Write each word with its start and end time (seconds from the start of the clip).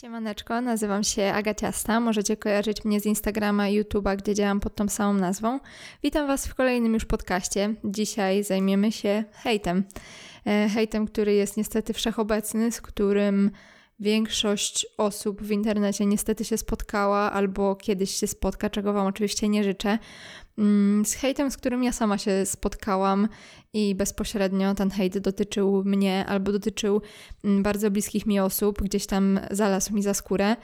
Siemaneczko, 0.00 0.60
nazywam 0.60 1.04
się 1.04 1.22
Agaciasta. 1.22 2.00
Możecie 2.00 2.36
kojarzyć 2.36 2.84
mnie 2.84 3.00
z 3.00 3.06
Instagrama 3.06 3.64
YouTube'a, 3.64 4.16
gdzie 4.16 4.34
działam 4.34 4.60
pod 4.60 4.74
tą 4.74 4.88
samą 4.88 5.14
nazwą. 5.14 5.60
Witam 6.02 6.26
Was 6.26 6.46
w 6.46 6.54
kolejnym 6.54 6.94
już 6.94 7.04
podcaście. 7.04 7.74
Dzisiaj 7.84 8.44
zajmiemy 8.44 8.92
się 8.92 9.24
hejtem. 9.32 9.84
E, 10.46 10.68
hejtem, 10.68 11.06
który 11.06 11.34
jest 11.34 11.56
niestety 11.56 11.92
wszechobecny, 11.92 12.72
z 12.72 12.80
którym 12.80 13.50
większość 14.00 14.86
osób 14.98 15.42
w 15.42 15.50
internecie 15.50 16.06
niestety 16.06 16.44
się 16.44 16.58
spotkała 16.58 17.32
albo 17.32 17.76
kiedyś 17.76 18.10
się 18.10 18.26
spotka, 18.26 18.70
czego 18.70 18.92
Wam 18.92 19.06
oczywiście 19.06 19.48
nie 19.48 19.64
życzę. 19.64 19.98
Mm, 20.58 21.04
z 21.04 21.14
hejtem, 21.14 21.50
z 21.50 21.56
którym 21.56 21.84
ja 21.84 21.92
sama 21.92 22.18
się 22.18 22.46
spotkałam 22.46 23.28
i 23.72 23.94
bezpośrednio 23.94 24.74
ten 24.74 24.90
hejt 24.90 25.18
dotyczył 25.18 25.84
mnie 25.84 26.26
albo 26.26 26.52
dotyczył 26.52 27.02
mm, 27.44 27.62
bardzo 27.62 27.90
bliskich 27.90 28.26
mi 28.26 28.40
osób, 28.40 28.82
gdzieś 28.82 29.06
tam 29.06 29.40
zalazł 29.50 29.94
mi 29.94 30.02
za 30.02 30.14
skórę. 30.14 30.56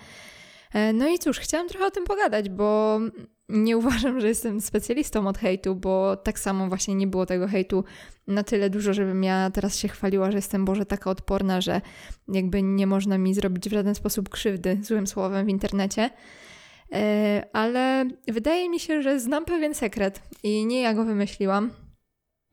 E, 0.74 0.92
no 0.92 1.08
i 1.08 1.18
cóż, 1.18 1.38
chciałam 1.38 1.68
trochę 1.68 1.86
o 1.86 1.90
tym 1.90 2.04
pogadać, 2.04 2.48
bo 2.48 3.00
nie 3.48 3.76
uważam, 3.76 4.20
że 4.20 4.28
jestem 4.28 4.60
specjalistą 4.60 5.28
od 5.28 5.38
hejtu, 5.38 5.76
bo 5.76 6.16
tak 6.16 6.38
samo 6.38 6.68
właśnie 6.68 6.94
nie 6.94 7.06
było 7.06 7.26
tego 7.26 7.48
hejtu 7.48 7.84
na 8.26 8.42
tyle 8.42 8.70
dużo, 8.70 8.94
żebym 8.94 9.24
ja 9.24 9.50
teraz 9.50 9.76
się 9.76 9.88
chwaliła, 9.88 10.30
że 10.30 10.38
jestem 10.38 10.64
Boże 10.64 10.86
taka 10.86 11.10
odporna, 11.10 11.60
że 11.60 11.80
jakby 12.28 12.62
nie 12.62 12.86
można 12.86 13.18
mi 13.18 13.34
zrobić 13.34 13.68
w 13.68 13.72
żaden 13.72 13.94
sposób 13.94 14.28
krzywdy 14.28 14.78
złym 14.82 15.06
słowem 15.06 15.46
w 15.46 15.48
internecie. 15.48 16.10
E, 16.92 17.46
ale 17.52 18.04
wydaje 18.28 18.68
mi 18.68 18.80
się, 18.80 19.02
że 19.02 19.20
znam 19.20 19.44
pewien 19.44 19.74
sekret 19.74 20.22
i 20.42 20.66
nie 20.66 20.80
ja 20.80 20.94
go 20.94 21.04
wymyśliłam. 21.04 21.70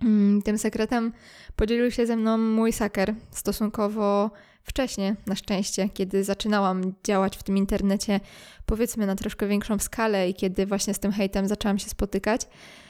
Mm, 0.02 0.42
tym 0.42 0.58
sekretem 0.58 1.14
podzielił 1.56 1.92
się 1.92 2.06
ze 2.06 2.16
mną 2.16 2.38
mój 2.38 2.74
saker 2.74 3.14
stosunkowo 3.32 4.32
wcześnie, 4.64 5.16
na 5.28 5.36
szczęście, 5.36 5.90
kiedy 5.90 6.24
zaczynałam 6.24 6.94
działać 7.04 7.38
w 7.38 7.44
tym 7.44 7.58
internecie, 7.58 8.20
powiedzmy 8.66 9.06
na 9.06 9.16
troszkę 9.16 9.48
większą 9.48 9.80
skalę 9.80 10.30
i 10.30 10.34
kiedy 10.34 10.66
właśnie 10.66 10.94
z 10.94 11.00
tym 11.00 11.12
hejtem 11.12 11.48
zaczęłam 11.48 11.80
się 11.80 11.90
spotykać. 11.90 12.42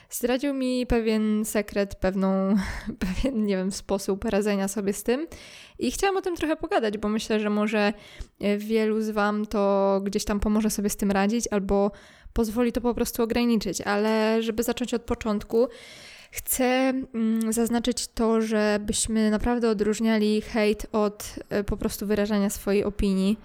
Zdradził 0.09 0.53
mi 0.53 0.87
pewien 0.87 1.45
sekret, 1.45 1.95
pewną, 1.95 2.55
pewien, 3.05 3.45
nie 3.45 3.57
wiem, 3.57 3.71
sposób 3.71 4.25
radzenia 4.25 4.67
sobie 4.67 4.93
z 4.93 5.03
tym. 5.03 5.27
I 5.79 5.91
chciałam 5.91 6.17
o 6.17 6.21
tym 6.21 6.35
trochę 6.35 6.55
pogadać, 6.55 6.97
bo 6.97 7.09
myślę, 7.09 7.39
że 7.39 7.49
może 7.49 7.93
e, 8.41 8.57
wielu 8.57 9.01
z 9.01 9.09
Wam 9.09 9.45
to 9.45 10.01
gdzieś 10.03 10.25
tam 10.25 10.39
pomoże 10.39 10.69
sobie 10.69 10.89
z 10.89 10.95
tym 10.95 11.11
radzić, 11.11 11.47
albo 11.51 11.91
pozwoli 12.33 12.71
to 12.71 12.81
po 12.81 12.93
prostu 12.93 13.23
ograniczyć. 13.23 13.81
Ale 13.81 14.43
żeby 14.43 14.63
zacząć 14.63 14.93
od 14.93 15.01
początku, 15.01 15.67
chcę 16.31 16.65
mm, 16.65 17.53
zaznaczyć 17.53 18.07
to, 18.07 18.41
żebyśmy 18.41 19.31
naprawdę 19.31 19.69
odróżniali 19.69 20.41
hejt 20.41 20.87
od 20.91 21.35
e, 21.49 21.63
po 21.63 21.77
prostu 21.77 22.07
wyrażania 22.07 22.49
swojej 22.49 22.83
opinii. 22.83 23.37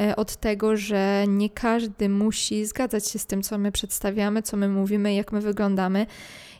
E, 0.00 0.16
od 0.16 0.36
tego, 0.36 0.76
że 0.76 1.24
nie 1.28 1.50
każdy 1.50 2.08
musi 2.08 2.66
zgadzać 2.66 3.08
się 3.08 3.18
z 3.18 3.26
tym, 3.26 3.42
co 3.42 3.58
my 3.58 3.72
przedstawiamy, 3.72 4.42
co 4.42 4.56
my 4.56 4.68
mówimy, 4.68 5.14
jak 5.14 5.32
my 5.32 5.40
wyglądamy. 5.40 6.06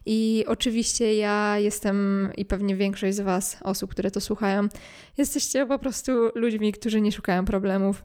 I 0.06 0.44
oczywiście 0.48 1.14
ja 1.14 1.58
jestem 1.58 2.28
i 2.36 2.44
pewnie 2.44 2.76
większość 2.76 3.16
z 3.16 3.20
Was, 3.20 3.56
osób, 3.62 3.90
które 3.90 4.10
to 4.10 4.20
słuchają, 4.20 4.68
jesteście 5.18 5.66
po 5.66 5.78
prostu 5.78 6.12
ludźmi, 6.34 6.72
którzy 6.72 7.00
nie 7.00 7.12
szukają 7.12 7.44
problemów. 7.44 8.04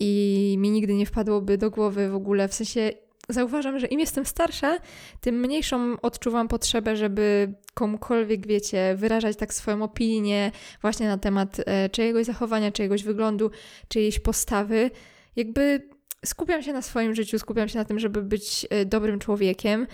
I 0.00 0.54
mi 0.58 0.70
nigdy 0.70 0.94
nie 0.94 1.06
wpadłoby 1.06 1.58
do 1.58 1.70
głowy 1.70 2.08
w 2.08 2.14
ogóle, 2.14 2.48
w 2.48 2.54
sensie 2.54 2.90
zauważam, 3.28 3.78
że 3.78 3.86
im 3.86 4.00
jestem 4.00 4.26
starsza, 4.26 4.78
tym 5.20 5.40
mniejszą 5.40 5.96
odczuwam 6.02 6.48
potrzebę, 6.48 6.96
żeby 6.96 7.54
komukolwiek, 7.74 8.46
wiecie, 8.46 8.94
wyrażać 8.96 9.36
tak 9.36 9.54
swoją 9.54 9.82
opinię 9.82 10.52
właśnie 10.80 11.08
na 11.08 11.18
temat 11.18 11.56
e, 11.66 11.88
czyjegoś 11.88 12.26
zachowania, 12.26 12.72
czyjegoś 12.72 13.02
wyglądu, 13.02 13.50
czyjejś 13.88 14.18
postawy. 14.18 14.90
Jakby 15.36 15.88
skupiam 16.24 16.62
się 16.62 16.72
na 16.72 16.82
swoim 16.82 17.14
życiu, 17.14 17.38
skupiam 17.38 17.68
się 17.68 17.78
na 17.78 17.84
tym, 17.84 17.98
żeby 17.98 18.22
być 18.22 18.66
e, 18.70 18.84
dobrym 18.84 19.18
człowiekiem. 19.18 19.86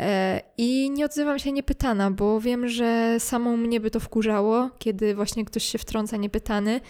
E, 0.00 0.40
I 0.58 0.90
nie 0.90 1.04
odzywam 1.04 1.38
się 1.38 1.52
niepytana, 1.52 2.10
bo 2.10 2.40
wiem, 2.40 2.68
że 2.68 3.16
samą 3.20 3.56
mnie 3.56 3.80
by 3.80 3.90
to 3.90 4.00
wkurzało, 4.00 4.70
kiedy 4.78 5.14
właśnie 5.14 5.44
ktoś 5.44 5.64
się 5.64 5.78
wtrąca 5.78 6.16
niepytany, 6.16 6.80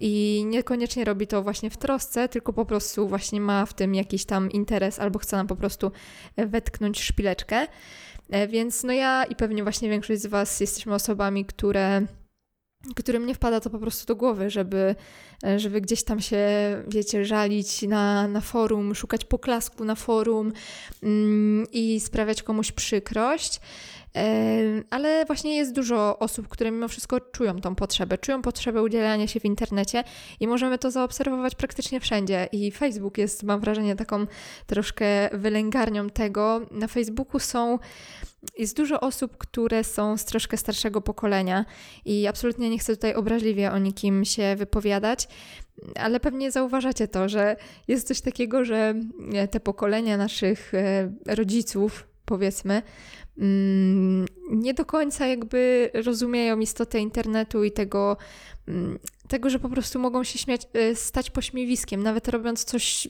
i 0.00 0.44
niekoniecznie 0.46 1.04
robi 1.04 1.26
to 1.26 1.42
właśnie 1.42 1.70
w 1.70 1.76
trosce, 1.76 2.28
tylko 2.28 2.52
po 2.52 2.64
prostu 2.66 3.08
właśnie 3.08 3.40
ma 3.40 3.66
w 3.66 3.74
tym 3.74 3.94
jakiś 3.94 4.24
tam 4.24 4.50
interes 4.50 4.98
albo 4.98 5.18
chce 5.18 5.36
nam 5.36 5.46
po 5.46 5.56
prostu 5.56 5.92
wetknąć 6.36 7.02
szpileczkę. 7.02 7.66
E, 8.30 8.48
więc 8.48 8.84
no 8.84 8.92
ja 8.92 9.24
i 9.24 9.36
pewnie 9.36 9.62
właśnie 9.62 9.90
większość 9.90 10.20
z 10.20 10.26
Was 10.26 10.60
jesteśmy 10.60 10.94
osobami, 10.94 11.44
które 11.44 12.06
którym 12.96 13.26
nie 13.26 13.34
wpada 13.34 13.60
to 13.60 13.70
po 13.70 13.78
prostu 13.78 14.06
do 14.06 14.16
głowy, 14.16 14.50
żeby, 14.50 14.94
e, 15.44 15.58
żeby 15.58 15.80
gdzieś 15.80 16.04
tam 16.04 16.20
się, 16.20 16.46
wiecie, 16.88 17.24
żalić 17.24 17.82
na, 17.82 18.28
na 18.28 18.40
forum, 18.40 18.94
szukać 18.94 19.24
poklasku 19.24 19.84
na 19.84 19.94
forum 19.94 20.52
mm, 21.02 21.66
i 21.72 22.00
sprawiać 22.00 22.42
komuś 22.42 22.72
przykrość. 22.72 23.60
Ale 24.90 25.24
właśnie 25.24 25.56
jest 25.56 25.72
dużo 25.72 26.18
osób, 26.18 26.48
które 26.48 26.70
mimo 26.70 26.88
wszystko 26.88 27.20
czują 27.20 27.60
tą 27.60 27.74
potrzebę, 27.74 28.18
czują 28.18 28.42
potrzebę 28.42 28.82
udzielania 28.82 29.26
się 29.26 29.40
w 29.40 29.44
internecie 29.44 30.04
i 30.40 30.46
możemy 30.46 30.78
to 30.78 30.90
zaobserwować 30.90 31.54
praktycznie 31.54 32.00
wszędzie. 32.00 32.48
I 32.52 32.70
Facebook 32.72 33.18
jest, 33.18 33.42
mam 33.42 33.60
wrażenie, 33.60 33.96
taką 33.96 34.26
troszkę 34.66 35.30
wylęgarnią 35.32 36.10
tego. 36.10 36.60
Na 36.70 36.88
Facebooku 36.88 37.38
są 37.40 37.78
jest 38.58 38.76
dużo 38.76 39.00
osób, 39.00 39.36
które 39.36 39.84
są 39.84 40.16
z 40.16 40.24
troszkę 40.24 40.56
starszego 40.56 41.00
pokolenia 41.00 41.64
i 42.04 42.26
absolutnie 42.26 42.70
nie 42.70 42.78
chcę 42.78 42.96
tutaj 42.96 43.14
obraźliwie 43.14 43.72
o 43.72 43.78
nikim 43.78 44.24
się 44.24 44.56
wypowiadać, 44.56 45.28
ale 45.94 46.20
pewnie 46.20 46.50
zauważacie 46.50 47.08
to, 47.08 47.28
że 47.28 47.56
jest 47.88 48.08
coś 48.08 48.20
takiego, 48.20 48.64
że 48.64 48.94
te 49.50 49.60
pokolenia 49.60 50.16
naszych 50.16 50.74
e, 50.74 51.12
rodziców, 51.26 52.09
powiedzmy, 52.30 52.82
mm, 53.38 54.26
nie 54.50 54.74
do 54.74 54.84
końca 54.84 55.26
jakby 55.26 55.90
rozumieją 55.94 56.58
istotę 56.58 56.98
internetu 56.98 57.64
i 57.64 57.72
tego, 57.72 58.16
mm, 58.68 58.98
tego, 59.28 59.50
że 59.50 59.58
po 59.58 59.68
prostu 59.68 59.98
mogą 59.98 60.24
się 60.24 60.38
śmiać, 60.38 60.68
e, 60.72 60.94
stać 60.94 61.30
pośmiewiskiem, 61.30 62.02
nawet 62.02 62.28
robiąc 62.28 62.64
coś 62.64 63.08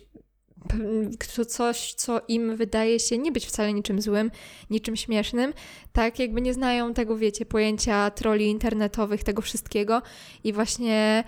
to 1.36 1.44
coś, 1.44 1.94
co 1.94 2.20
im 2.28 2.56
wydaje 2.56 3.00
się 3.00 3.18
nie 3.18 3.32
być 3.32 3.46
wcale 3.46 3.72
niczym 3.72 4.02
złym, 4.02 4.30
niczym 4.70 4.96
śmiesznym, 4.96 5.52
tak 5.92 6.18
jakby 6.18 6.40
nie 6.40 6.54
znają 6.54 6.94
tego, 6.94 7.16
wiecie, 7.16 7.46
pojęcia 7.46 8.10
troli 8.10 8.46
internetowych, 8.46 9.24
tego 9.24 9.42
wszystkiego 9.42 10.02
i 10.44 10.52
właśnie 10.52 11.24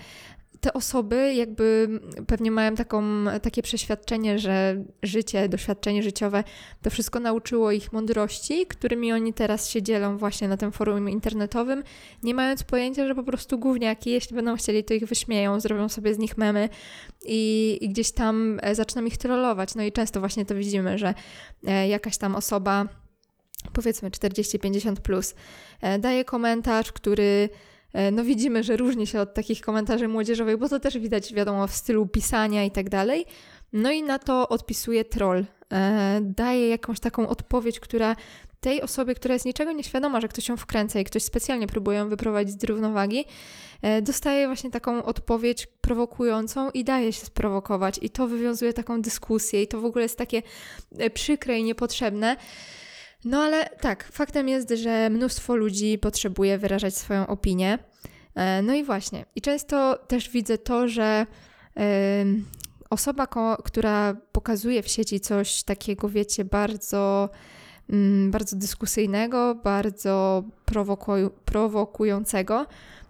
te 0.62 0.72
osoby 0.72 1.34
jakby 1.34 1.88
pewnie 2.26 2.50
mają 2.50 2.74
taką, 2.74 3.02
takie 3.42 3.62
przeświadczenie, 3.62 4.38
że 4.38 4.84
życie, 5.02 5.48
doświadczenie 5.48 6.02
życiowe 6.02 6.44
to 6.82 6.90
wszystko 6.90 7.20
nauczyło 7.20 7.72
ich 7.72 7.92
mądrości, 7.92 8.66
którymi 8.66 9.12
oni 9.12 9.32
teraz 9.32 9.70
się 9.70 9.82
dzielą 9.82 10.18
właśnie 10.18 10.48
na 10.48 10.56
tym 10.56 10.72
forum 10.72 11.08
internetowym, 11.08 11.82
nie 12.22 12.34
mając 12.34 12.62
pojęcia, 12.62 13.06
że 13.06 13.14
po 13.14 13.22
prostu 13.22 13.58
gówniaki, 13.58 14.10
jeśli 14.10 14.36
będą 14.36 14.56
chcieli, 14.56 14.84
to 14.84 14.94
ich 14.94 15.06
wyśmieją, 15.06 15.60
zrobią 15.60 15.88
sobie 15.88 16.14
z 16.14 16.18
nich 16.18 16.38
memy 16.38 16.68
i, 17.24 17.78
i 17.80 17.88
gdzieś 17.88 18.12
tam 18.12 18.58
e, 18.62 18.74
zaczną 18.74 19.04
ich 19.04 19.16
trollować. 19.16 19.74
No 19.74 19.82
i 19.82 19.92
często 19.92 20.20
właśnie 20.20 20.44
to 20.44 20.54
widzimy, 20.54 20.98
że 20.98 21.14
e, 21.66 21.88
jakaś 21.88 22.18
tam 22.18 22.34
osoba 22.34 22.88
powiedzmy 23.72 24.10
40-50 24.10 24.96
plus, 24.96 25.34
e, 25.80 25.98
daje 25.98 26.24
komentarz, 26.24 26.92
który 26.92 27.48
no 28.12 28.24
widzimy, 28.24 28.62
że 28.62 28.76
różni 28.76 29.06
się 29.06 29.20
od 29.20 29.34
takich 29.34 29.60
komentarzy 29.60 30.08
młodzieżowych, 30.08 30.56
bo 30.56 30.68
to 30.68 30.80
też 30.80 30.98
widać, 30.98 31.34
wiadomo, 31.34 31.66
w 31.66 31.74
stylu 31.74 32.06
pisania 32.06 32.64
i 32.64 32.70
tak 32.70 32.90
dalej. 32.90 33.26
No 33.72 33.90
i 33.90 34.02
na 34.02 34.18
to 34.18 34.48
odpisuje 34.48 35.04
troll. 35.04 35.44
E, 35.72 36.20
daje 36.22 36.68
jakąś 36.68 37.00
taką 37.00 37.28
odpowiedź, 37.28 37.80
która 37.80 38.16
tej 38.60 38.82
osobie, 38.82 39.14
która 39.14 39.34
jest 39.34 39.46
niczego 39.46 39.72
nieświadoma, 39.72 40.20
że 40.20 40.28
ktoś 40.28 40.48
ją 40.48 40.56
wkręca 40.56 41.00
i 41.00 41.04
ktoś 41.04 41.22
specjalnie 41.22 41.66
próbuje 41.66 41.98
ją 41.98 42.08
wyprowadzić 42.08 42.60
z 42.60 42.64
równowagi, 42.64 43.24
e, 43.82 44.02
dostaje 44.02 44.46
właśnie 44.46 44.70
taką 44.70 45.02
odpowiedź 45.02 45.66
prowokującą 45.66 46.70
i 46.70 46.84
daje 46.84 47.12
się 47.12 47.26
sprowokować. 47.26 47.98
I 48.02 48.10
to 48.10 48.26
wywiązuje 48.26 48.72
taką 48.72 49.02
dyskusję 49.02 49.62
i 49.62 49.68
to 49.68 49.80
w 49.80 49.84
ogóle 49.84 50.02
jest 50.02 50.18
takie 50.18 50.42
przykre 51.14 51.58
i 51.58 51.64
niepotrzebne. 51.64 52.36
No 53.24 53.42
ale 53.42 53.70
tak, 53.80 54.08
faktem 54.12 54.48
jest, 54.48 54.70
że 54.70 55.10
mnóstwo 55.10 55.56
ludzi 55.56 55.98
potrzebuje 55.98 56.58
wyrażać 56.58 56.96
swoją 56.96 57.26
opinię. 57.26 57.78
E, 58.34 58.62
no 58.62 58.74
i 58.74 58.84
właśnie. 58.84 59.24
I 59.36 59.40
często 59.40 59.98
też 60.08 60.30
widzę 60.30 60.58
to, 60.58 60.88
że 60.88 61.26
osoba, 62.90 63.26
która 63.64 64.14
pokazuje 64.32 64.82
w 64.82 64.88
sieci 64.88 65.20
coś 65.20 65.62
takiego, 65.62 66.08
wiecie, 66.08 66.44
bardzo, 66.44 67.30
mm, 67.90 68.30
bardzo 68.30 68.56
dyskusyjnego, 68.56 69.54
bardzo 69.54 70.44
prowokującego 71.44 72.66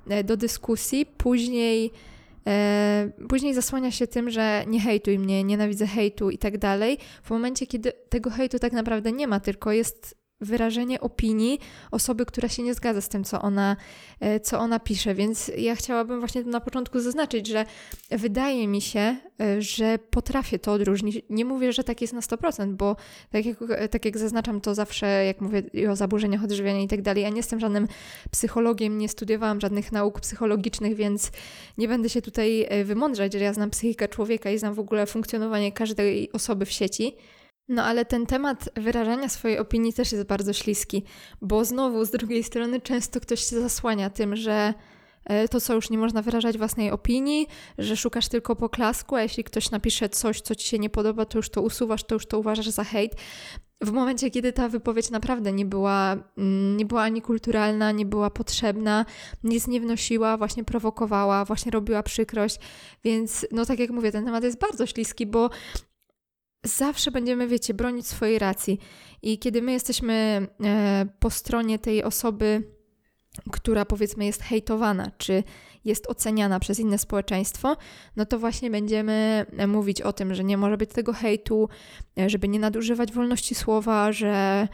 e, 0.09 0.25
do 0.25 0.37
dyskusji, 0.37 1.06
później 1.06 1.91
później 3.28 3.54
zasłania 3.54 3.90
się 3.90 4.06
tym, 4.06 4.30
że 4.30 4.64
nie 4.66 4.80
hejtuj 4.80 5.18
mnie, 5.18 5.44
nienawidzę 5.44 5.86
hejtu 5.86 6.30
i 6.30 6.38
tak 6.38 6.58
dalej. 6.58 6.98
W 7.22 7.30
momencie, 7.30 7.66
kiedy 7.66 7.92
tego 8.08 8.30
hejtu 8.30 8.58
tak 8.58 8.72
naprawdę 8.72 9.12
nie 9.12 9.26
ma, 9.26 9.40
tylko 9.40 9.72
jest 9.72 10.21
wyrażenie 10.42 11.00
opinii 11.00 11.58
osoby, 11.90 12.26
która 12.26 12.48
się 12.48 12.62
nie 12.62 12.74
zgadza 12.74 13.00
z 13.00 13.08
tym, 13.08 13.24
co 13.24 13.42
ona, 13.42 13.76
e, 14.20 14.40
co 14.40 14.58
ona 14.58 14.80
pisze. 14.80 15.14
Więc 15.14 15.52
ja 15.58 15.76
chciałabym 15.76 16.18
właśnie 16.18 16.44
na 16.44 16.60
początku 16.60 17.00
zaznaczyć, 17.00 17.46
że 17.46 17.64
wydaje 18.10 18.68
mi 18.68 18.80
się, 18.80 19.16
e, 19.40 19.62
że 19.62 19.98
potrafię 19.98 20.58
to 20.58 20.72
odróżnić. 20.72 21.22
Nie 21.30 21.44
mówię, 21.44 21.72
że 21.72 21.84
tak 21.84 22.00
jest 22.00 22.12
na 22.12 22.20
100%, 22.20 22.76
bo 22.76 22.96
tak 23.30 23.46
jak, 23.46 23.58
tak 23.90 24.04
jak 24.04 24.18
zaznaczam 24.18 24.60
to 24.60 24.74
zawsze, 24.74 25.06
jak 25.06 25.40
mówię 25.40 25.62
o 25.90 25.96
zaburzeniach 25.96 26.44
odżywiania 26.44 26.82
i 26.82 26.88
tak 26.88 27.02
dalej, 27.02 27.22
ja 27.22 27.28
nie 27.28 27.36
jestem 27.36 27.60
żadnym 27.60 27.88
psychologiem, 28.30 28.98
nie 28.98 29.08
studiowałam 29.08 29.60
żadnych 29.60 29.92
nauk 29.92 30.20
psychologicznych, 30.20 30.94
więc 30.94 31.32
nie 31.78 31.88
będę 31.88 32.08
się 32.08 32.22
tutaj 32.22 32.66
e, 32.68 32.84
wymądrzać, 32.84 33.32
że 33.32 33.38
ja 33.38 33.52
znam 33.52 33.70
psychikę 33.70 34.08
człowieka 34.08 34.50
i 34.50 34.58
znam 34.58 34.74
w 34.74 34.78
ogóle 34.78 35.06
funkcjonowanie 35.06 35.72
każdej 35.72 36.32
osoby 36.32 36.66
w 36.66 36.72
sieci. 36.72 37.16
No 37.72 37.84
ale 37.84 38.04
ten 38.04 38.26
temat 38.26 38.69
wyrażania 38.76 39.28
swojej 39.28 39.58
opinii 39.58 39.92
też 39.92 40.12
jest 40.12 40.24
bardzo 40.24 40.52
śliski, 40.52 41.04
bo 41.42 41.64
znowu 41.64 42.04
z 42.04 42.10
drugiej 42.10 42.44
strony 42.44 42.80
często 42.80 43.20
ktoś 43.20 43.40
się 43.40 43.60
zasłania 43.60 44.10
tym, 44.10 44.36
że 44.36 44.74
e, 45.24 45.48
to 45.48 45.60
co 45.60 45.74
już 45.74 45.90
nie 45.90 45.98
można 45.98 46.22
wyrażać 46.22 46.58
własnej 46.58 46.90
opinii, 46.90 47.46
że 47.78 47.96
szukasz 47.96 48.28
tylko 48.28 48.56
poklasku, 48.56 49.16
a 49.16 49.22
jeśli 49.22 49.44
ktoś 49.44 49.70
napisze 49.70 50.08
coś, 50.08 50.40
co 50.40 50.54
ci 50.54 50.69
się 50.69 50.78
nie 50.78 50.90
podoba, 50.90 51.24
to 51.24 51.38
już 51.38 51.50
to 51.50 51.62
usuwasz, 51.62 52.04
to 52.04 52.14
już 52.14 52.26
to 52.26 52.38
uważasz 52.38 52.69
za 52.69 52.84
hejt. 52.84 53.14
W 53.80 53.92
momencie, 53.92 54.30
kiedy 54.30 54.52
ta 54.52 54.68
wypowiedź 54.68 55.10
naprawdę 55.10 55.52
nie 55.52 55.66
była, 55.66 56.16
mm, 56.38 56.76
nie 56.76 56.86
była 56.86 57.02
ani 57.02 57.22
kulturalna, 57.22 57.92
nie 57.92 58.06
była 58.06 58.30
potrzebna, 58.30 59.06
nic 59.44 59.66
nie 59.66 59.80
wnosiła, 59.80 60.36
właśnie 60.36 60.64
prowokowała, 60.64 61.44
właśnie 61.44 61.72
robiła 61.72 62.02
przykrość. 62.02 62.58
Więc, 63.04 63.46
no 63.52 63.66
tak 63.66 63.78
jak 63.78 63.90
mówię, 63.90 64.12
ten 64.12 64.25
temat 64.25 64.44
jest 64.44 64.58
bardzo 64.58 64.86
śliski, 64.86 65.26
bo 65.26 65.50
zawsze 66.64 67.11
będziemy, 67.11 67.49
wiecie, 67.49 67.75
bronić 67.75 68.06
swojej 68.06 68.38
racji. 68.38 68.79
I 69.23 69.38
kiedy 69.38 69.62
my 69.62 69.73
jesteśmy 69.73 70.47
e, 70.64 71.06
po 71.19 71.31
stronie 71.31 71.79
tej 71.79 72.05
osoby, 72.05 72.62
która 73.53 73.85
powiedzmy 73.85 74.25
jest 74.25 74.43
hejtowana, 74.43 75.11
czy 75.19 75.43
jest 75.85 76.06
oceniana 76.06 76.61
przez 76.61 76.81
inne 76.81 76.99
społeczeństwo, 76.99 77.76
no 78.17 78.26
to 78.26 78.38
właśnie 78.38 78.70
będziemy 78.70 79.47
mówić 79.69 80.03
o 80.03 80.12
tym, 80.12 80.35
że 80.35 80.44
nie 80.44 80.56
może 80.56 80.76
być 80.76 80.91
tego 80.91 81.12
hejtu, 81.12 81.69
e, 82.19 82.31
żeby 82.31 82.49
nie 82.49 82.59
nadużywać 82.59 83.12
wolności 83.12 83.55
słowa, 83.55 84.12
że, 84.12 84.69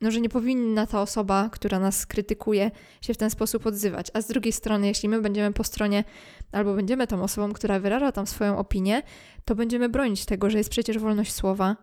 no, 0.00 0.10
że 0.10 0.20
nie 0.20 0.28
powinna 0.28 0.86
ta 0.86 1.02
osoba, 1.02 1.50
która 1.52 1.78
nas 1.78 2.06
krytykuje, 2.06 2.70
się 3.00 3.14
w 3.14 3.16
ten 3.16 3.30
sposób 3.30 3.66
odzywać. 3.66 4.06
A 4.14 4.20
z 4.20 4.26
drugiej 4.26 4.52
strony, 4.52 4.86
jeśli 4.86 5.08
my 5.08 5.20
będziemy 5.20 5.52
po 5.52 5.64
stronie, 5.64 6.04
albo 6.52 6.74
będziemy 6.74 7.06
tą 7.06 7.22
osobą, 7.22 7.52
która 7.52 7.80
wyraża 7.80 8.12
tam 8.12 8.26
swoją 8.26 8.58
opinię, 8.58 9.02
to 9.44 9.54
będziemy 9.54 9.88
bronić 9.88 10.24
tego, 10.24 10.50
że 10.50 10.58
jest 10.58 10.70
przecież 10.70 10.98
wolność 10.98 11.32
słowa, 11.32 11.76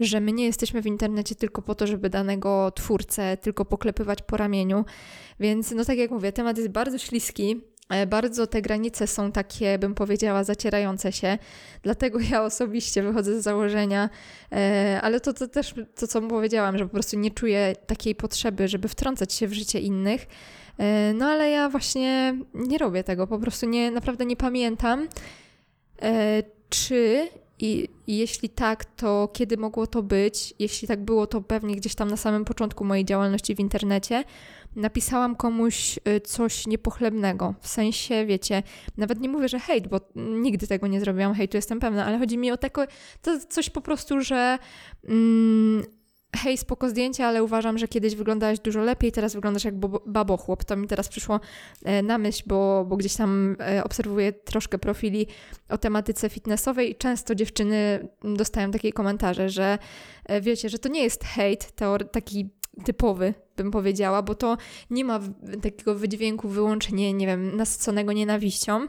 że 0.00 0.20
my 0.20 0.32
nie 0.32 0.44
jesteśmy 0.44 0.82
w 0.82 0.86
internecie 0.86 1.34
tylko 1.34 1.62
po 1.62 1.74
to, 1.74 1.86
żeby 1.86 2.10
danego 2.10 2.70
twórcę 2.70 3.36
tylko 3.36 3.64
poklepywać 3.64 4.22
po 4.22 4.36
ramieniu. 4.36 4.84
Więc, 5.40 5.70
no 5.70 5.84
tak 5.84 5.98
jak 5.98 6.10
mówię, 6.10 6.32
temat 6.32 6.58
jest 6.58 6.70
bardzo 6.70 6.98
śliski. 6.98 7.60
E, 7.90 8.06
bardzo 8.06 8.46
te 8.46 8.62
granice 8.62 9.06
są 9.06 9.32
takie, 9.32 9.78
bym 9.78 9.94
powiedziała, 9.94 10.44
zacierające 10.44 11.12
się. 11.12 11.38
Dlatego 11.82 12.18
ja 12.30 12.42
osobiście 12.42 13.02
wychodzę 13.02 13.40
z 13.40 13.44
założenia, 13.44 14.10
e, 14.52 15.00
ale 15.02 15.20
to, 15.20 15.32
to 15.32 15.48
też 15.48 15.74
to, 15.94 16.06
co 16.06 16.22
powiedziałam, 16.22 16.78
że 16.78 16.84
po 16.84 16.90
prostu 16.90 17.18
nie 17.18 17.30
czuję 17.30 17.74
takiej 17.86 18.14
potrzeby, 18.14 18.68
żeby 18.68 18.88
wtrącać 18.88 19.32
się 19.32 19.46
w 19.46 19.52
życie 19.52 19.80
innych. 19.80 20.26
E, 20.78 21.12
no 21.14 21.26
ale 21.26 21.50
ja 21.50 21.68
właśnie 21.68 22.38
nie 22.54 22.78
robię 22.78 23.04
tego, 23.04 23.26
po 23.26 23.38
prostu 23.38 23.66
nie, 23.66 23.90
naprawdę 23.90 24.26
nie 24.26 24.36
pamiętam, 24.36 25.08
czy 26.70 27.28
i, 27.60 27.88
jeśli 28.06 28.48
tak, 28.48 28.84
to 28.84 29.28
kiedy 29.32 29.56
mogło 29.56 29.86
to 29.86 30.02
być? 30.02 30.54
Jeśli 30.58 30.88
tak 30.88 31.04
było, 31.04 31.26
to 31.26 31.40
pewnie 31.40 31.76
gdzieś 31.76 31.94
tam 31.94 32.08
na 32.08 32.16
samym 32.16 32.44
początku 32.44 32.84
mojej 32.84 33.04
działalności 33.04 33.54
w 33.54 33.60
internecie 33.60 34.24
napisałam 34.76 35.36
komuś 35.36 35.98
y, 36.08 36.20
coś 36.20 36.66
niepochlebnego. 36.66 37.54
W 37.60 37.68
sensie, 37.68 38.26
wiecie, 38.26 38.62
nawet 38.96 39.20
nie 39.20 39.28
mówię, 39.28 39.48
że 39.48 39.58
hejt, 39.58 39.88
bo 39.88 40.00
nigdy 40.16 40.66
tego 40.66 40.86
nie 40.86 41.00
zrobiłam, 41.00 41.34
hejtu 41.34 41.56
jestem 41.56 41.80
pewna, 41.80 42.06
ale 42.06 42.18
chodzi 42.18 42.38
mi 42.38 42.50
o 42.50 42.56
takie, 42.56 42.86
to 43.22 43.38
coś 43.48 43.70
po 43.70 43.80
prostu, 43.80 44.20
że 44.20 44.58
mm, 45.04 45.84
hej, 46.36 46.58
spoko 46.58 46.88
zdjęcie, 46.88 47.26
ale 47.26 47.44
uważam, 47.44 47.78
że 47.78 47.88
kiedyś 47.88 48.14
wyglądałaś 48.14 48.58
dużo 48.58 48.80
lepiej, 48.80 49.12
teraz 49.12 49.34
wyglądasz 49.34 49.64
jak 49.64 49.74
babochłop. 50.06 50.64
To 50.64 50.76
mi 50.76 50.88
teraz 50.88 51.08
przyszło 51.08 51.40
e, 51.84 52.02
na 52.02 52.18
myśl, 52.18 52.42
bo, 52.46 52.84
bo 52.88 52.96
gdzieś 52.96 53.14
tam 53.14 53.56
e, 53.60 53.84
obserwuję 53.84 54.32
troszkę 54.32 54.78
profili 54.78 55.26
o 55.68 55.78
tematyce 55.78 56.28
fitnessowej 56.28 56.90
i 56.90 56.96
często 56.96 57.34
dziewczyny 57.34 58.08
dostają 58.24 58.70
takie 58.70 58.92
komentarze, 58.92 59.48
że 59.48 59.78
e, 60.26 60.40
wiecie, 60.40 60.68
że 60.68 60.78
to 60.78 60.88
nie 60.88 61.02
jest 61.02 61.24
hejt 61.24 61.72
taki 62.12 62.50
typowy, 62.84 63.34
bym 63.56 63.70
powiedziała, 63.70 64.22
bo 64.22 64.34
to 64.34 64.56
nie 64.90 65.04
ma 65.04 65.20
takiego 65.62 65.94
wydźwięku 65.94 66.48
wyłącznie, 66.48 67.12
nie 67.12 67.26
wiem, 67.26 67.56
nasyconego 67.56 68.12
nienawiścią, 68.12 68.86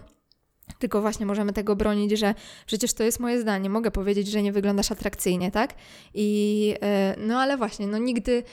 tylko 0.79 1.01
właśnie 1.01 1.25
możemy 1.25 1.53
tego 1.53 1.75
bronić, 1.75 2.11
że 2.11 2.35
przecież 2.65 2.93
to 2.93 3.03
jest 3.03 3.19
moje 3.19 3.41
zdanie, 3.41 3.69
mogę 3.69 3.91
powiedzieć, 3.91 4.27
że 4.27 4.41
nie 4.41 4.51
wyglądasz 4.51 4.91
atrakcyjnie, 4.91 5.51
tak? 5.51 5.73
I 6.13 6.75
e, 6.81 7.15
no 7.17 7.39
ale 7.39 7.57
właśnie, 7.57 7.87
no 7.87 7.97
nigdy 7.97 8.43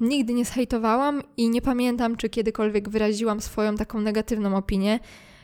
nigdy 0.00 0.34
nie 0.34 0.44
zhejtowałam 0.44 1.22
i 1.36 1.50
nie 1.50 1.62
pamiętam, 1.62 2.16
czy 2.16 2.28
kiedykolwiek 2.28 2.88
wyraziłam 2.88 3.40
swoją 3.40 3.76
taką 3.76 4.00
negatywną 4.00 4.56
opinię. 4.56 5.00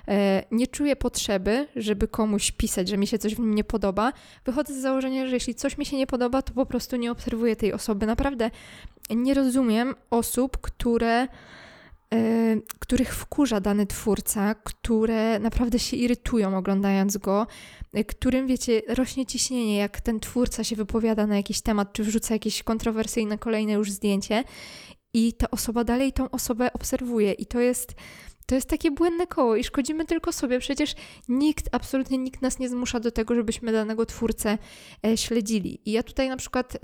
E, 0.08 0.44
nie 0.50 0.66
czuję 0.66 0.96
potrzeby, 0.96 1.68
żeby 1.76 2.08
komuś 2.08 2.52
pisać, 2.52 2.88
że 2.88 2.96
mi 2.96 3.06
się 3.06 3.18
coś 3.18 3.34
w 3.34 3.38
nim 3.38 3.54
nie 3.54 3.64
podoba. 3.64 4.12
Wychodzę 4.44 4.74
z 4.74 4.82
założenia, 4.82 5.26
że 5.26 5.34
jeśli 5.34 5.54
coś 5.54 5.78
mi 5.78 5.86
się 5.86 5.96
nie 5.96 6.06
podoba, 6.06 6.42
to 6.42 6.52
po 6.52 6.66
prostu 6.66 6.96
nie 6.96 7.12
obserwuję 7.12 7.56
tej 7.56 7.72
osoby. 7.72 8.06
Naprawdę 8.06 8.50
nie 9.10 9.34
rozumiem 9.34 9.94
osób, 10.10 10.58
które 10.58 11.28
których 12.78 13.14
wkurza 13.14 13.60
dany 13.60 13.86
twórca, 13.86 14.54
które 14.54 15.38
naprawdę 15.38 15.78
się 15.78 15.96
irytują 15.96 16.56
oglądając 16.56 17.16
go, 17.16 17.46
e, 17.92 18.04
którym, 18.04 18.46
wiecie, 18.46 18.82
rośnie 18.88 19.26
ciśnienie, 19.26 19.76
jak 19.76 20.00
ten 20.00 20.20
twórca 20.20 20.64
się 20.64 20.76
wypowiada 20.76 21.26
na 21.26 21.36
jakiś 21.36 21.60
temat, 21.60 21.92
czy 21.92 22.04
wrzuca 22.04 22.34
jakieś 22.34 22.62
kontrowersyjne 22.62 23.38
kolejne 23.38 23.72
już 23.72 23.90
zdjęcie 23.90 24.44
i 25.14 25.32
ta 25.32 25.50
osoba 25.50 25.84
dalej 25.84 26.12
tą 26.12 26.30
osobę 26.30 26.72
obserwuje. 26.72 27.32
I 27.32 27.46
to 27.46 27.60
jest 27.60 27.94
to 28.46 28.54
jest 28.54 28.68
takie 28.68 28.90
błędne 28.90 29.26
koło 29.26 29.56
i 29.56 29.64
szkodzimy 29.64 30.04
tylko 30.04 30.32
sobie. 30.32 30.58
Przecież 30.58 30.94
nikt, 31.28 31.68
absolutnie 31.72 32.18
nikt 32.18 32.42
nas 32.42 32.58
nie 32.58 32.68
zmusza 32.68 33.00
do 33.00 33.10
tego, 33.10 33.34
żebyśmy 33.34 33.72
danego 33.72 34.06
twórcę 34.06 34.58
e, 35.06 35.16
śledzili. 35.16 35.80
I 35.84 35.92
ja 35.92 36.02
tutaj 36.02 36.28
na 36.28 36.36
przykład 36.36 36.78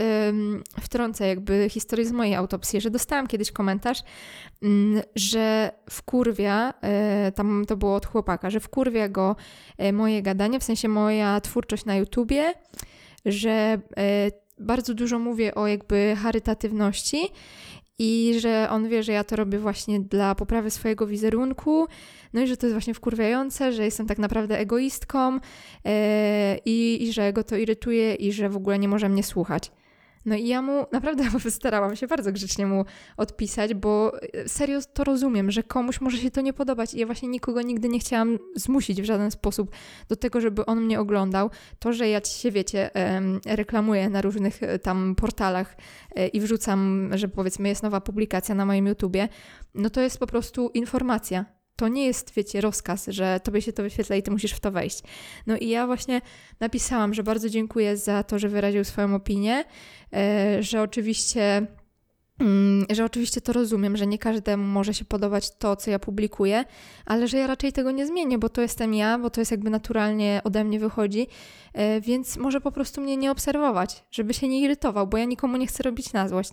wtrącę 0.81 1.29
jakby 1.29 1.69
historię 1.71 2.07
z 2.07 2.13
mojej 2.13 2.35
autopsji, 2.35 2.81
że 2.81 2.91
dostałam 2.91 3.27
kiedyś 3.27 3.53
komentarz, 3.53 4.03
mm, 4.63 5.03
że 5.17 5.73
wkurwia, 5.91 6.75
e, 6.81 7.33
tam 7.33 7.65
to 7.69 7.77
było 7.77 7.95
od 7.95 8.07
chłopaka, 8.07 8.51
że 8.51 8.61
wkurwia 8.61 9.09
go 9.09 9.37
e, 9.79 9.93
moje 9.93 10.23
gadanie, 10.23 10.61
w 10.61 10.65
sensie 10.65 10.89
moja 10.89 11.41
twórczość 11.41 11.85
na 11.85 11.97
YouTubie, 11.97 12.55
że 13.25 13.81
bardzo 14.61 14.95
dużo 14.95 15.19
mówię 15.19 15.55
o 15.55 15.67
jakby 15.67 16.17
charytatywności 16.23 17.29
i 17.99 18.35
że 18.41 18.69
on 18.71 18.89
wie, 18.89 19.03
że 19.03 19.13
ja 19.13 19.25
to 19.25 19.37
robię 19.37 19.59
właśnie 19.59 20.01
dla 20.01 20.35
poprawy 20.35 20.71
swojego 20.71 21.07
wizerunku, 21.07 21.87
no 22.33 22.41
i 22.41 22.47
że 22.47 22.57
to 22.57 22.67
jest 22.67 22.75
właśnie 22.75 22.95
wkurwiające, 22.95 23.73
że 23.73 23.85
jestem 23.85 24.07
tak 24.07 24.19
naprawdę 24.19 24.59
egoistką 24.59 25.35
yy, 25.35 25.91
i, 26.65 27.11
że 27.13 27.33
go 27.33 27.45
to 27.45 27.57
irytuje 27.57 28.15
i 28.15 28.33
że 28.33 28.49
w 28.49 28.57
ogóle 28.57 28.79
nie 28.79 28.89
może 28.89 29.09
mnie 29.09 29.23
słuchać. 29.23 29.71
No 30.29 30.37
i 30.37 30.49
ja 30.49 30.63
mu 30.63 30.87
naprawdę 30.93 31.25
starałam 31.51 31.97
się 31.97 32.07
bardzo 32.07 32.33
grzecznie 32.33 32.67
mu 32.67 32.85
odpisać, 33.17 33.75
bo 33.75 34.13
e, 34.35 34.49
serio 34.49 34.81
to 34.93 35.05
rozumiem, 35.05 35.51
że 35.51 35.63
komuś 35.63 36.01
może 36.01 36.19
się 36.19 36.31
to 36.31 36.41
nie 36.41 36.53
podobać 36.53 36.95
i 36.95 36.99
ja 36.99 37.07
właśnie 37.07 37.29
nikogo 37.29 37.63
nigdy 37.63 37.89
nie 37.89 37.99
chciałam 37.99 38.39
zmusić 38.55 39.03
w 39.03 39.05
żaden 39.05 39.31
sposób 39.31 39.71
do 40.09 40.17
tego, 40.17 40.41
żeby 40.41 40.67
on 40.67 40.81
mnie 40.81 41.01
oglądał. 41.01 41.51
To, 41.79 41.93
że 41.93 42.09
ja 42.09 42.25
się, 42.25 42.51
wiecie, 42.51 42.91
reklamuję 43.47 44.09
na 44.09 44.23
różnych 44.23 44.63
e, 44.63 44.79
tam 44.79 45.15
portalach 45.15 45.77
e, 46.17 46.29
i 46.29 46.41
wrzucam, 46.41 47.11
że 47.15 47.29
powiedzmy 47.29 47.69
jest 47.69 47.83
nowa 47.83 48.01
publikacja 48.01 48.55
na 48.55 48.67
moim 48.67 48.87
YouTubie, 48.87 49.29
no 49.75 49.91
to 49.91 50.01
jest 50.01 50.19
po 50.19 50.27
prostu 50.27 50.71
informacja 50.75 51.58
to 51.79 51.89
nie 51.89 52.07
jest, 52.07 52.35
wiecie, 52.35 52.61
rozkaz, 52.61 53.07
że 53.07 53.41
tobie 53.45 53.63
się 53.63 53.73
to 53.73 53.83
wyświetla 53.83 54.17
i 54.17 54.23
ty 54.23 54.31
musisz 54.31 54.53
w 54.53 54.61
to 54.61 54.71
wejść. 54.71 55.03
No 55.47 55.57
i 55.57 55.69
ja 55.69 55.87
właśnie 55.87 56.21
napisałam, 56.61 57.15
że 57.15 57.23
bardzo 57.23 57.49
dziękuję 57.49 57.97
za 57.97 58.23
to, 58.23 58.39
że 58.39 58.49
wyraził 58.49 58.85
swoją 58.85 59.15
opinię, 59.15 59.65
e, 60.13 60.63
że 60.63 60.83
oczywiście 60.83 61.67
że 62.91 63.05
oczywiście 63.05 63.41
to 63.41 63.53
rozumiem, 63.53 63.97
że 63.97 64.07
nie 64.07 64.19
każdemu 64.19 64.65
może 64.65 64.95
się 64.95 65.05
podobać 65.05 65.51
to, 65.51 65.77
co 65.77 65.91
ja 65.91 65.99
publikuję, 65.99 66.65
ale 67.07 67.29
że 67.29 67.39
ja 67.39 67.47
raczej 67.47 67.73
tego 67.73 67.91
nie 67.91 68.07
zmienię, 68.07 68.39
bo 68.39 68.49
to 68.49 68.61
jestem 68.61 68.95
ja, 68.95 69.19
bo 69.19 69.31
to 69.31 69.41
jest 69.41 69.51
jakby 69.51 69.71
naturalnie 69.71 70.41
ode 70.45 70.65
mnie 70.65 70.79
wychodzi, 70.79 71.27
e, 71.73 72.01
więc 72.01 72.37
może 72.37 72.61
po 72.61 72.73
prostu 72.73 73.01
mnie 73.01 73.17
nie 73.17 73.31
obserwować, 73.31 74.05
żeby 74.11 74.35
się 74.35 74.49
nie 74.49 74.61
irytował, 74.61 75.07
bo 75.07 75.19
ja 75.19 75.25
nikomu 75.25 75.57
nie 75.57 75.67
chcę 75.67 75.83
robić 75.83 76.13
na 76.13 76.29
złość. 76.29 76.51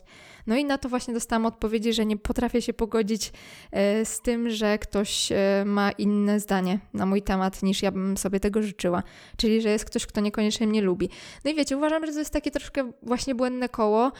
No 0.47 0.55
i 0.55 0.65
na 0.65 0.77
to 0.77 0.89
właśnie 0.89 1.13
dostałam 1.13 1.45
odpowiedzi, 1.45 1.93
że 1.93 2.05
nie 2.05 2.17
potrafię 2.17 2.61
się 2.61 2.73
pogodzić 2.73 3.31
e, 3.71 4.05
z 4.05 4.21
tym, 4.21 4.49
że 4.49 4.77
ktoś 4.77 5.31
e, 5.31 5.63
ma 5.65 5.91
inne 5.91 6.39
zdanie 6.39 6.79
na 6.93 7.05
mój 7.05 7.21
temat 7.21 7.63
niż 7.63 7.81
ja 7.81 7.91
bym 7.91 8.17
sobie 8.17 8.39
tego 8.39 8.61
życzyła, 8.61 9.03
czyli 9.37 9.61
że 9.61 9.69
jest 9.69 9.85
ktoś, 9.85 10.05
kto 10.05 10.21
niekoniecznie 10.21 10.67
mnie 10.67 10.81
lubi. 10.81 11.09
No 11.45 11.51
i 11.51 11.55
wiecie, 11.55 11.77
uważam, 11.77 12.05
że 12.05 12.11
to 12.11 12.19
jest 12.19 12.33
takie 12.33 12.51
troszkę 12.51 12.91
właśnie 13.01 13.35
błędne 13.35 13.69
koło, 13.69 14.11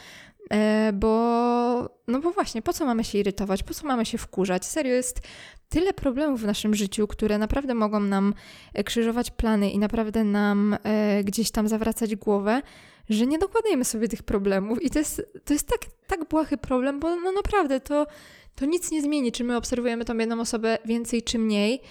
bo, 0.94 1.10
no 2.08 2.20
bo 2.20 2.32
właśnie, 2.32 2.62
po 2.62 2.74
co 2.74 2.86
mamy 2.86 3.04
się 3.04 3.18
irytować, 3.18 3.64
po 3.64 3.74
co 3.74 3.88
mamy 3.88 4.06
się 4.06 4.18
wkurzać? 4.18 4.66
Serio, 4.66 4.94
jest 4.94 5.22
tyle 5.70 5.94
problemów 5.94 6.42
w 6.42 6.46
naszym 6.46 6.76
życiu, 6.76 7.08
które 7.08 7.38
naprawdę 7.38 7.74
mogą 7.74 8.00
nam 8.00 8.34
e, 8.74 8.84
krzyżować 8.84 9.32
plany 9.32 9.72
i 9.72 9.80
naprawdę 9.80 10.24
nam 10.24 10.78
e, 10.84 11.24
gdzieś 11.24 11.52
tam 11.52 11.68
zawracać 11.68 12.16
głowę, 12.16 12.62
że 13.10 13.28
nie 13.28 13.38
dokładajmy 13.38 13.86
sobie 13.86 14.08
tych 14.08 14.24
problemów. 14.24 14.84
I 14.84 14.90
to 14.90 15.00
jest, 15.00 15.22
to 15.46 15.54
jest 15.54 15.68
tak, 15.68 15.80
tak 16.08 16.28
błahy 16.30 16.58
problem, 16.58 17.00
bo 17.00 17.16
no 17.16 17.32
naprawdę 17.32 17.80
to, 17.80 18.08
to 18.56 18.66
nic 18.66 18.92
nie 18.92 19.02
zmieni, 19.02 19.32
czy 19.32 19.44
my 19.44 19.58
obserwujemy 19.58 20.06
tą 20.06 20.18
jedną 20.18 20.40
osobę 20.40 20.78
więcej 20.86 21.24
czy 21.24 21.40
mniej. 21.40 21.82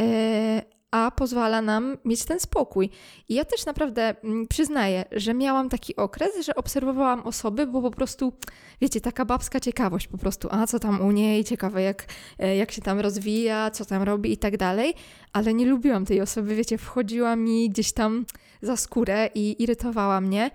E, 0.00 0.62
a 0.90 1.10
pozwala 1.10 1.62
nam 1.62 1.96
mieć 2.04 2.24
ten 2.24 2.40
spokój. 2.40 2.90
I 3.28 3.34
ja 3.34 3.44
też 3.44 3.66
naprawdę 3.66 4.14
mm, 4.24 4.46
przyznaję, 4.46 5.04
że 5.12 5.34
miałam 5.34 5.68
taki 5.68 5.96
okres, 5.96 6.30
że 6.44 6.54
obserwowałam 6.54 7.20
osoby, 7.20 7.66
bo 7.66 7.82
po 7.82 7.90
prostu, 7.90 8.32
wiecie, 8.80 9.00
taka 9.00 9.24
babska 9.24 9.60
ciekawość 9.60 10.08
po 10.08 10.18
prostu, 10.18 10.48
a 10.50 10.66
co 10.66 10.78
tam 10.78 11.00
u 11.00 11.10
niej, 11.10 11.44
ciekawe 11.44 11.82
jak, 11.82 12.06
e, 12.38 12.56
jak 12.56 12.72
się 12.72 12.82
tam 12.82 13.00
rozwija, 13.00 13.70
co 13.70 13.84
tam 13.84 14.02
robi 14.02 14.32
i 14.32 14.36
tak 14.36 14.56
dalej, 14.56 14.94
ale 15.32 15.54
nie 15.54 15.66
lubiłam 15.66 16.04
tej 16.04 16.20
osoby, 16.20 16.54
wiecie, 16.54 16.78
wchodziła 16.78 17.36
mi 17.36 17.70
gdzieś 17.70 17.92
tam 17.92 18.24
za 18.62 18.76
skórę 18.76 19.30
i 19.34 19.62
irytowała 19.62 20.20
mnie. 20.20 20.50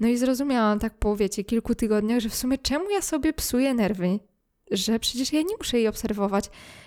No 0.00 0.08
i 0.08 0.16
zrozumiałam 0.16 0.78
tak 0.78 0.94
po, 0.98 1.16
wiecie, 1.16 1.44
kilku 1.44 1.74
tygodniach, 1.74 2.20
że 2.20 2.28
w 2.28 2.34
sumie 2.34 2.58
czemu 2.58 2.90
ja 2.90 3.02
sobie 3.02 3.32
psuję 3.32 3.74
nerwy? 3.74 4.18
Że 4.70 4.98
przecież 4.98 5.32
ja 5.32 5.42
nie 5.42 5.56
muszę 5.58 5.78
jej 5.78 5.88
obserwować, 5.88 6.44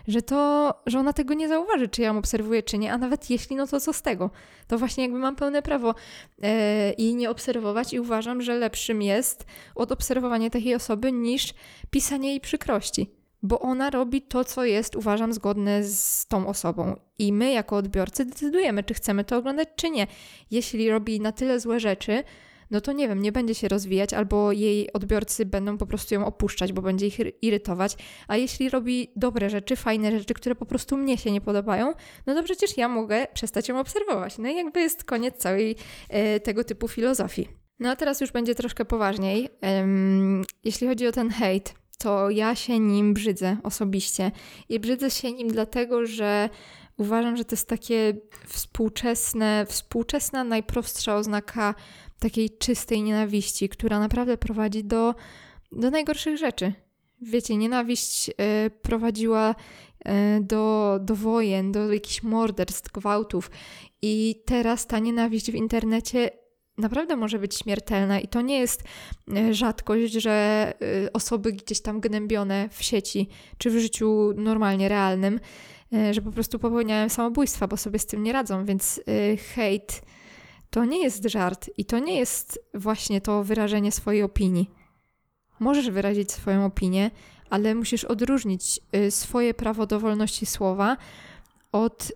że 0.08 0.22
to, 0.22 0.74
że 0.86 1.00
ona 1.00 1.14
tego 1.14 1.34
nie 1.34 1.48
zauważy, 1.48 1.88
czy 1.88 2.02
ja 2.02 2.08
ją 2.08 2.18
obserwuję, 2.18 2.64
czy 2.64 2.78
nie, 2.78 2.94
a 2.94 2.98
nawet 2.98 3.30
jeśli, 3.30 3.56
no 3.56 3.68
to 3.68 3.80
co 3.80 3.94
z 3.94 4.02
tego? 4.02 4.30
To 4.68 4.78
właśnie 4.78 5.04
jakby 5.04 5.20
mam 5.20 5.36
pełne 5.36 5.62
prawo 5.62 5.96
e, 6.42 6.94
jej 6.98 7.16
nie 7.16 7.30
obserwować 7.30 7.94
i 7.94 8.00
uważam, 8.00 8.42
że 8.42 8.56
lepszym 8.56 9.02
jest 9.02 9.46
od 9.76 9.92
obserwowania 9.92 10.50
takiej 10.50 10.76
osoby 10.76 11.12
niż 11.12 11.54
pisanie 11.90 12.30
jej 12.30 12.40
przykrości. 12.40 13.12
Bo 13.44 13.60
ona 13.60 13.90
robi 13.90 14.22
to, 14.22 14.46
co 14.46 14.66
jest, 14.66 14.96
uważam, 14.96 15.34
zgodne 15.34 15.84
z 15.84 16.28
tą 16.28 16.48
osobą. 16.48 17.00
I 17.20 17.34
my, 17.34 17.52
jako 17.52 17.76
odbiorcy, 17.76 18.26
decydujemy, 18.26 18.84
czy 18.84 18.94
chcemy 18.94 19.24
to 19.24 19.38
oglądać, 19.38 19.70
czy 19.76 19.90
nie. 19.90 20.08
Jeśli 20.52 20.90
robi 20.90 21.20
na 21.20 21.32
tyle 21.32 21.60
złe 21.60 21.80
rzeczy, 21.80 22.24
no 22.72 22.82
to 22.82 22.92
nie 22.92 23.08
wiem, 23.08 23.22
nie 23.22 23.32
będzie 23.32 23.56
się 23.56 23.68
rozwijać, 23.68 24.14
albo 24.14 24.52
jej 24.52 24.94
odbiorcy 24.94 25.46
będą 25.46 25.78
po 25.78 25.86
prostu 25.86 26.14
ją 26.14 26.26
opuszczać, 26.26 26.74
bo 26.74 26.82
będzie 26.82 27.08
ich 27.08 27.18
irytować. 27.42 27.96
A 28.28 28.38
jeśli 28.38 28.70
robi 28.70 29.12
dobre 29.16 29.50
rzeczy, 29.50 29.76
fajne 29.76 30.20
rzeczy, 30.20 30.34
które 30.34 30.56
po 30.56 30.66
prostu 30.66 30.98
mnie 30.98 31.18
się 31.18 31.32
nie 31.32 31.42
podobają, 31.42 31.94
no 32.26 32.36
to 32.36 32.44
przecież 32.44 32.78
ja 32.78 32.88
mogę 32.88 33.28
przestać 33.34 33.70
ją 33.70 33.80
obserwować. 33.80 34.38
No 34.38 34.50
i 34.50 34.56
jakby 34.56 34.80
jest 34.80 35.04
koniec 35.04 35.38
całej 35.38 35.76
e, 36.10 36.40
tego 36.40 36.64
typu 36.64 36.88
filozofii. 36.88 37.48
No 37.80 37.90
a 37.90 37.96
teraz 37.96 38.22
już 38.22 38.32
będzie 38.32 38.56
troszkę 38.56 38.86
poważniej. 38.86 39.50
Jeśli 40.64 40.88
chodzi 40.88 41.08
o 41.08 41.12
ten 41.12 41.30
hejt, 41.30 41.74
to 41.98 42.30
ja 42.30 42.56
się 42.56 42.80
nim 42.80 43.14
brzydzę 43.14 43.58
osobiście. 43.64 44.32
I 44.70 44.80
brzydzę 44.80 45.12
się 45.12 45.32
nim 45.32 45.48
dlatego, 45.48 46.06
że 46.06 46.50
uważam, 47.02 47.38
że 47.38 47.46
to 47.46 47.56
jest 47.56 47.68
takie 47.68 48.14
współczesne, 48.48 49.66
współczesna, 49.70 50.44
najprostsza 50.44 51.16
oznaka 51.16 51.76
takiej 52.20 52.50
czystej 52.50 53.04
nienawiści, 53.04 53.70
która 53.70 54.00
naprawdę 54.00 54.38
prowadzi 54.38 54.84
do, 54.84 55.16
do 55.72 55.92
najgorszych 55.92 56.38
rzeczy. 56.38 56.74
Wiecie, 57.22 57.58
nienawiść 57.58 58.30
y, 58.30 58.34
prowadziła 58.82 59.56
y, 59.56 60.12
do, 60.42 60.98
do 61.02 61.16
wojen, 61.16 61.72
do 61.72 61.94
jakichś 61.94 62.24
morderstw, 62.24 62.92
gwałtów. 62.92 63.52
I 64.02 64.44
teraz 64.46 64.88
ta 64.88 65.00
nienawiść 65.00 65.52
w 65.52 65.56
internecie 65.56 66.32
naprawdę 66.82 67.16
może 67.16 67.40
być 67.40 67.56
śmiertelna 67.56 68.20
i 68.20 68.28
to 68.28 68.42
nie 68.42 68.60
jest 68.60 68.84
e, 69.36 69.54
rzadkość, 69.54 70.14
że 70.14 70.74
osoby 71.14 71.54
gdzieś 71.54 71.82
tam 71.82 72.00
gnębione 72.00 72.70
w 72.72 72.84
sieci 72.84 73.30
czy 73.58 73.70
w 73.70 73.80
życiu 73.80 74.34
normalnie 74.36 74.90
realnym, 74.90 75.40
że 76.12 76.22
po 76.22 76.32
prostu 76.32 76.60
popełniają 76.60 77.10
samobójstwa, 77.10 77.68
bo 77.68 77.78
sobie 77.78 78.00
z 78.00 78.06
tym 78.06 78.24
nie 78.24 78.34
radzą, 78.34 78.66
więc 78.66 79.02
hejt 79.56 80.02
to 80.70 80.86
nie 80.86 81.04
jest 81.04 81.26
żart 81.26 81.70
i 81.78 81.86
to 81.86 82.00
nie 82.00 82.20
jest 82.20 82.60
właśnie 82.74 83.22
to 83.22 83.44
wyrażenie 83.44 83.92
swojej 83.92 84.24
opinii. 84.24 84.70
Możesz 85.60 85.90
wyrazić 85.90 86.32
swoją 86.32 86.66
opinię, 86.66 87.12
ale 87.50 87.76
musisz 87.76 88.04
odróżnić 88.04 88.80
swoje 89.10 89.54
prawo 89.54 89.86
do 89.86 90.00
wolności 90.00 90.46
słowa 90.46 90.98
od 91.72 92.12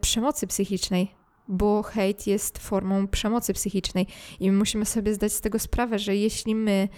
przemocy 0.00 0.46
psychicznej 0.46 1.14
bo 1.48 1.82
hejt 1.82 2.26
jest 2.26 2.58
formą 2.58 3.08
przemocy 3.08 3.52
psychicznej 3.52 4.06
i 4.40 4.50
my 4.50 4.58
musimy 4.58 4.84
sobie 4.84 5.14
zdać 5.14 5.32
z 5.32 5.40
tego 5.40 5.58
sprawę, 5.58 5.98
że 5.98 6.16
jeśli 6.16 6.54
my 6.54 6.88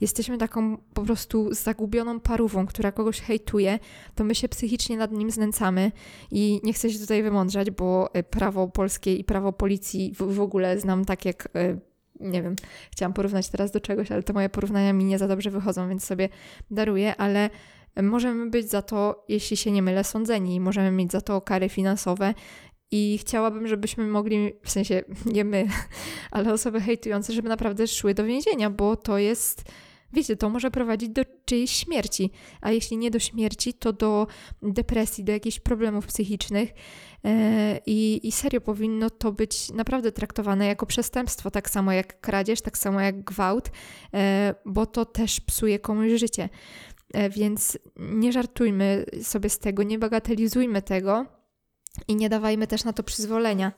jesteśmy 0.00 0.38
taką 0.38 0.78
po 0.94 1.02
prostu 1.02 1.54
zagubioną 1.54 2.20
parówą, 2.20 2.66
która 2.66 2.92
kogoś 2.92 3.20
hejtuje, 3.20 3.78
to 4.14 4.24
my 4.24 4.34
się 4.34 4.48
psychicznie 4.48 4.96
nad 4.96 5.12
nim 5.12 5.30
znęcamy 5.30 5.92
i 6.30 6.60
nie 6.64 6.72
chcę 6.72 6.90
się 6.90 6.98
tutaj 6.98 7.22
wymądrzać, 7.22 7.70
bo 7.70 8.14
e, 8.14 8.22
prawo 8.22 8.68
polskie 8.68 9.14
i 9.14 9.24
prawo 9.24 9.52
policji 9.52 10.14
w, 10.14 10.40
ogóle 10.40 10.80
znam 10.80 11.04
tak 11.04 11.24
jak 11.24 11.48
e, 11.54 11.78
nie 12.20 12.42
wiem, 12.42 12.56
chciałam 12.90 13.12
porównać 13.12 13.48
teraz 13.48 13.70
do 13.70 13.80
czegoś, 13.80 14.12
ale 14.12 14.22
te 14.22 14.32
moje 14.32 14.48
porównania 14.48 14.92
mi 14.92 15.04
nie 15.04 15.18
za 15.18 15.28
dobrze 15.28 15.50
wychodzą, 15.50 15.88
więc 15.88 16.04
sobie 16.04 16.28
daruję, 16.70 17.16
ale 17.16 17.50
możemy 18.02 18.50
być 18.50 18.70
za 18.70 18.82
to, 18.82 19.24
jeśli 19.28 19.56
się 19.56 19.70
nie 19.70 19.82
mylę, 19.82 20.04
sądzeni, 20.04 20.60
możemy 20.60 20.90
mieć 20.90 21.12
za 21.12 21.20
to 21.20 21.40
kary 21.40 21.68
finansowe 21.68 22.34
i 22.90 23.18
chciałabym, 23.20 23.68
żebyśmy 23.68 24.06
mogli, 24.06 24.52
w 24.64 24.70
sensie 24.70 25.02
nie 25.26 25.44
my, 25.44 25.66
ale 26.30 26.52
osoby 26.52 26.80
hejtujące, 26.80 27.32
żeby 27.32 27.48
naprawdę 27.48 27.86
szły 27.86 28.14
do 28.14 28.24
więzienia, 28.24 28.70
bo 28.70 28.96
to 28.96 29.18
jest, 29.18 29.64
wiecie, 30.12 30.36
to 30.36 30.48
może 30.48 30.70
prowadzić 30.70 31.08
do 31.08 31.22
czyjejś 31.44 31.70
śmierci. 31.70 32.30
A 32.60 32.70
jeśli 32.70 32.96
nie 32.96 33.10
do 33.10 33.18
śmierci, 33.18 33.74
to 33.74 33.92
do 33.92 34.26
depresji, 34.62 35.24
do 35.24 35.32
jakichś 35.32 35.60
problemów 35.60 36.06
psychicznych. 36.06 36.70
E, 37.24 37.80
I, 37.86 38.28
I 38.28 38.32
serio 38.32 38.60
powinno 38.60 39.10
to 39.10 39.32
być 39.32 39.70
naprawdę 39.70 40.12
traktowane 40.12 40.66
jako 40.66 40.86
przestępstwo, 40.86 41.50
tak 41.50 41.70
samo 41.70 41.92
jak 41.92 42.20
kradzież, 42.20 42.60
tak 42.60 42.78
samo 42.78 43.00
jak 43.00 43.24
gwałt, 43.24 43.70
e, 44.14 44.54
bo 44.66 44.86
to 44.86 45.04
też 45.04 45.40
psuje 45.40 45.78
komuś 45.78 46.12
życie. 46.12 46.48
E, 47.14 47.30
więc 47.30 47.78
nie 47.98 48.32
żartujmy 48.32 49.04
sobie 49.22 49.50
z 49.50 49.58
tego, 49.58 49.82
nie 49.82 49.98
bagatelizujmy 49.98 50.82
tego 50.82 51.37
i 52.08 52.16
nie 52.16 52.28
dawajmy 52.28 52.66
też 52.66 52.84
na 52.84 52.92
to 52.92 53.02
przyzwolenia. 53.02 53.72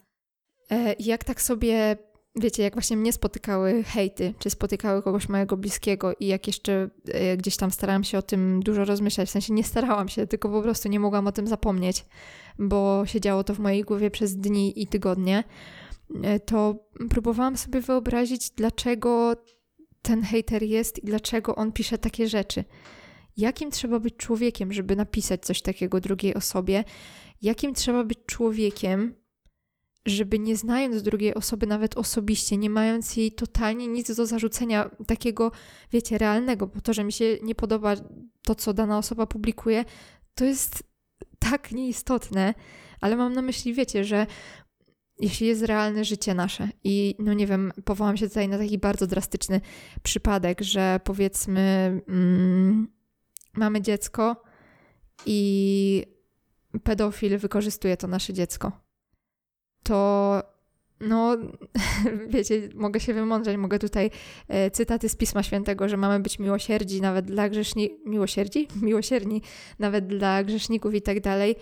E, 0.70 0.94
jak 0.98 1.24
tak 1.24 1.42
sobie, 1.42 1.96
wiecie, 2.36 2.62
jak 2.62 2.72
właśnie 2.72 2.96
mnie 2.96 3.12
spotykały 3.12 3.82
hejty, 3.82 4.34
czy 4.38 4.50
spotykały 4.50 5.02
kogoś 5.02 5.28
mojego 5.28 5.56
bliskiego 5.56 6.12
i 6.20 6.26
jak 6.26 6.46
jeszcze 6.46 6.90
e, 7.08 7.36
gdzieś 7.36 7.56
tam 7.56 7.70
starałam 7.70 8.04
się 8.04 8.18
o 8.18 8.22
tym 8.22 8.62
dużo 8.62 8.84
rozmyślać, 8.84 9.28
w 9.28 9.32
sensie 9.32 9.52
nie 9.52 9.64
starałam 9.64 10.08
się, 10.08 10.26
tylko 10.26 10.48
po 10.48 10.62
prostu 10.62 10.88
nie 10.88 11.00
mogłam 11.00 11.26
o 11.26 11.32
tym 11.32 11.46
zapomnieć, 11.46 12.04
bo 12.58 13.02
siedziało 13.06 13.44
to 13.44 13.54
w 13.54 13.58
mojej 13.58 13.82
głowie 13.82 14.10
przez 14.10 14.36
dni 14.36 14.82
i 14.82 14.86
tygodnie, 14.86 15.44
e, 16.22 16.40
to 16.40 16.74
próbowałam 17.10 17.56
sobie 17.56 17.80
wyobrazić, 17.80 18.50
dlaczego 18.50 19.36
ten 20.02 20.22
hejter 20.22 20.62
jest 20.62 20.98
i 20.98 21.06
dlaczego 21.06 21.56
on 21.56 21.72
pisze 21.72 21.98
takie 21.98 22.28
rzeczy. 22.28 22.64
Jakim 23.36 23.70
trzeba 23.70 24.00
być 24.00 24.16
człowiekiem, 24.16 24.72
żeby 24.72 24.96
napisać 24.96 25.44
coś 25.44 25.62
takiego 25.62 26.00
drugiej 26.00 26.34
osobie? 26.34 26.84
Jakim 27.42 27.74
trzeba 27.74 28.04
być 28.04 28.18
człowiekiem, 28.26 29.14
żeby 30.06 30.38
nie 30.38 30.56
znając 30.56 31.02
drugiej 31.02 31.34
osoby 31.34 31.66
nawet 31.66 31.96
osobiście, 31.96 32.56
nie 32.56 32.70
mając 32.70 33.16
jej 33.16 33.32
totalnie 33.32 33.88
nic 33.88 34.16
do 34.16 34.26
zarzucenia 34.26 34.90
takiego, 35.06 35.52
wiecie, 35.92 36.18
realnego, 36.18 36.66
bo 36.66 36.80
to, 36.80 36.92
że 36.92 37.04
mi 37.04 37.12
się 37.12 37.38
nie 37.42 37.54
podoba 37.54 37.94
to, 38.42 38.54
co 38.54 38.74
dana 38.74 38.98
osoba 38.98 39.26
publikuje, 39.26 39.84
to 40.34 40.44
jest 40.44 40.82
tak 41.38 41.72
nieistotne, 41.72 42.54
ale 43.00 43.16
mam 43.16 43.32
na 43.32 43.42
myśli, 43.42 43.74
wiecie, 43.74 44.04
że 44.04 44.26
jeśli 45.18 45.46
jest 45.46 45.62
realne 45.62 46.04
życie 46.04 46.34
nasze 46.34 46.68
i 46.84 47.14
no 47.18 47.32
nie 47.32 47.46
wiem, 47.46 47.72
powołam 47.84 48.16
się 48.16 48.28
tutaj 48.28 48.48
na 48.48 48.58
taki 48.58 48.78
bardzo 48.78 49.06
drastyczny 49.06 49.60
przypadek, 50.02 50.60
że 50.60 51.00
powiedzmy 51.04 51.60
mm, 52.08 52.88
mamy 53.56 53.82
dziecko 53.82 54.42
i 55.26 56.19
pedofil 56.82 57.38
wykorzystuje 57.38 57.96
to 57.96 58.06
nasze 58.06 58.32
dziecko, 58.32 58.72
to 59.82 60.42
no, 61.00 61.36
wiecie, 62.34 62.68
mogę 62.74 63.00
się 63.00 63.14
wymądrzeć, 63.14 63.56
mogę 63.56 63.78
tutaj 63.78 64.10
e, 64.48 64.70
cytaty 64.70 65.08
z 65.08 65.16
Pisma 65.16 65.42
Świętego, 65.42 65.88
że 65.88 65.96
mamy 65.96 66.20
być 66.20 66.38
miłosierdzi 66.38 67.00
nawet 67.00 67.26
dla 67.26 67.48
grzeszników, 67.48 67.98
miłosierdzi? 68.06 68.68
Miłosierni 68.82 69.42
nawet 69.78 70.06
dla 70.06 70.44
grzeszników 70.44 70.94
i 70.94 71.02
tak 71.02 71.20
dalej. 71.20 71.56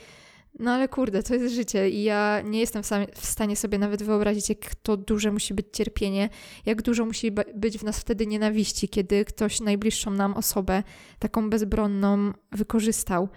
No 0.58 0.70
ale 0.70 0.88
kurde, 0.88 1.22
to 1.22 1.34
jest 1.34 1.54
życie 1.54 1.90
i 1.90 2.02
ja 2.02 2.40
nie 2.44 2.60
jestem 2.60 2.82
w 3.14 3.26
stanie 3.26 3.56
sobie 3.56 3.78
nawet 3.78 4.02
wyobrazić, 4.02 4.48
jak 4.48 4.74
to 4.74 4.96
duże 4.96 5.32
musi 5.32 5.54
być 5.54 5.66
cierpienie, 5.72 6.28
jak 6.66 6.82
dużo 6.82 7.04
musi 7.04 7.32
być 7.54 7.78
w 7.78 7.84
nas 7.84 8.00
wtedy 8.00 8.26
nienawiści, 8.26 8.88
kiedy 8.88 9.24
ktoś 9.24 9.60
najbliższą 9.60 10.10
nam 10.10 10.34
osobę, 10.34 10.82
taką 11.18 11.50
bezbronną, 11.50 12.32
wykorzystał. 12.52 13.28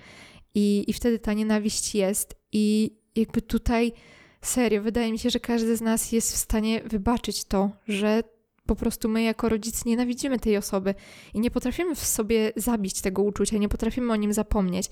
I, 0.56 0.84
I 0.88 0.94
wtedy 0.94 1.20
ta 1.20 1.34
nienawiść 1.34 1.96
jest. 1.96 2.36
I 2.52 2.96
jakby 3.16 3.42
tutaj 3.42 3.94
serio, 4.42 4.82
wydaje 4.82 5.12
mi 5.12 5.20
się, 5.20 5.30
że 5.30 5.40
każdy 5.40 5.78
z 5.78 5.82
nas 5.82 6.12
jest 6.12 6.34
w 6.34 6.38
stanie 6.38 6.82
wybaczyć 6.86 7.44
to, 7.44 7.72
że 7.88 8.24
po 8.66 8.76
prostu 8.76 9.10
my 9.10 9.24
jako 9.24 9.50
rodzice 9.50 9.90
nienawidzimy 9.90 10.40
tej 10.40 10.58
osoby 10.58 10.96
i 11.34 11.40
nie 11.40 11.52
potrafimy 11.52 11.96
w 11.96 12.06
sobie 12.06 12.54
zabić 12.56 13.02
tego 13.02 13.24
uczucia, 13.24 13.58
nie 13.58 13.70
potrafimy 13.70 14.14
o 14.14 14.16
nim 14.16 14.34
zapomnieć. 14.34 14.90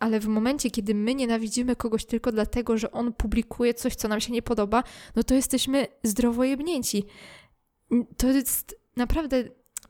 Ale 0.00 0.20
w 0.20 0.26
momencie, 0.26 0.70
kiedy 0.70 0.94
my 0.94 1.14
nienawidzimy 1.14 1.76
kogoś 1.76 2.04
tylko 2.04 2.32
dlatego, 2.32 2.78
że 2.78 2.92
on 2.92 3.12
publikuje 3.12 3.74
coś, 3.74 3.94
co 3.94 4.08
nam 4.08 4.20
się 4.20 4.32
nie 4.32 4.42
podoba, 4.42 4.84
no 5.16 5.22
to 5.22 5.34
jesteśmy 5.34 5.86
zdrowo 6.02 6.44
jebnięci. 6.44 7.04
To 8.16 8.28
jest 8.28 8.80
naprawdę 8.96 9.44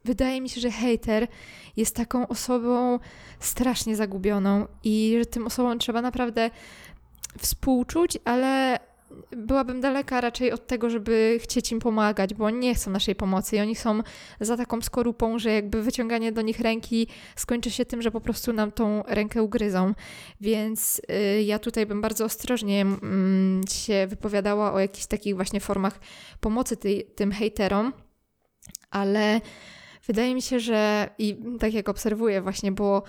wydaje 0.09 0.41
mi 0.41 0.49
się, 0.49 0.61
że 0.61 0.71
hater 0.71 1.29
jest 1.77 1.97
taką 1.97 2.29
osobą 2.29 2.99
strasznie 3.41 3.97
zagubioną 3.97 4.67
i 4.85 5.17
że 5.19 5.27
tym 5.27 5.47
osobom 5.47 5.79
trzeba 5.79 6.03
naprawdę 6.03 6.51
współczuć, 7.39 8.19
ale 8.25 8.79
byłabym 9.37 9.81
daleka 9.81 10.21
raczej 10.21 10.53
od 10.53 10.67
tego, 10.67 10.91
żeby 10.91 11.39
chcieć 11.43 11.73
im 11.73 11.79
pomagać, 11.79 12.35
bo 12.35 12.45
oni 12.45 12.59
nie 12.59 12.75
chcą 12.75 12.91
naszej 12.91 13.15
pomocy 13.15 13.57
i 13.57 13.61
oni 13.61 13.77
są 13.77 14.03
za 14.41 14.57
taką 14.57 14.83
skorupą, 14.83 15.39
że 15.39 15.53
jakby 15.53 15.83
wyciąganie 15.83 16.33
do 16.33 16.43
nich 16.43 16.61
ręki 16.61 17.09
skończy 17.37 17.71
się 17.71 17.85
tym, 17.85 18.03
że 18.03 18.11
po 18.11 18.21
prostu 18.21 18.53
nam 18.53 18.73
tą 18.73 19.03
rękę 19.07 19.43
ugryzą. 19.43 19.95
Więc 20.41 21.01
y, 21.11 21.43
ja 21.43 21.59
tutaj 21.59 21.87
bym 21.87 22.01
bardzo 22.01 22.25
ostrożnie 22.25 22.81
mm, 22.81 23.61
się 23.69 24.07
wypowiadała 24.07 24.73
o 24.73 24.79
jakichś 24.79 25.07
takich 25.07 25.35
właśnie 25.37 25.61
formach 25.61 26.01
pomocy 26.41 26.77
tej, 26.77 27.05
tym 27.05 27.33
hejterom, 27.33 27.93
ale 28.91 29.41
wydaje 30.09 30.35
mi 30.35 30.43
się, 30.43 30.61
że 30.61 31.11
i 31.19 31.37
tak 31.61 31.75
jak 31.75 31.89
obserwuję 31.89 32.43
właśnie, 32.43 32.73
bo 32.73 33.03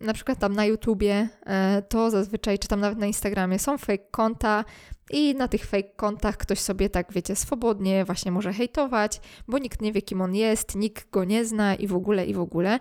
na 0.00 0.12
przykład 0.12 0.38
tam 0.38 0.52
na 0.52 0.64
YouTubie, 0.64 1.28
e, 1.46 1.82
to 1.82 2.10
zazwyczaj, 2.10 2.58
czy 2.58 2.68
tam 2.68 2.80
nawet 2.80 2.98
na 2.98 3.06
Instagramie 3.06 3.58
są 3.58 3.78
fake 3.78 4.04
konta 4.10 4.64
i 5.10 5.34
na 5.34 5.48
tych 5.48 5.66
fake 5.66 5.90
kontach 5.96 6.36
ktoś 6.36 6.58
sobie 6.58 6.90
tak, 6.90 7.12
wiecie, 7.12 7.36
swobodnie 7.36 8.04
właśnie 8.04 8.32
może 8.32 8.52
hejtować, 8.52 9.20
bo 9.48 9.58
nikt 9.58 9.80
nie 9.80 9.92
wie, 9.92 10.02
kim 10.02 10.20
on 10.20 10.34
jest, 10.34 10.74
nikt 10.74 11.10
go 11.10 11.24
nie 11.24 11.44
zna 11.44 11.74
i 11.74 11.86
w 11.86 11.94
ogóle, 11.94 12.26
i 12.26 12.34
w 12.34 12.40
ogóle. 12.40 12.78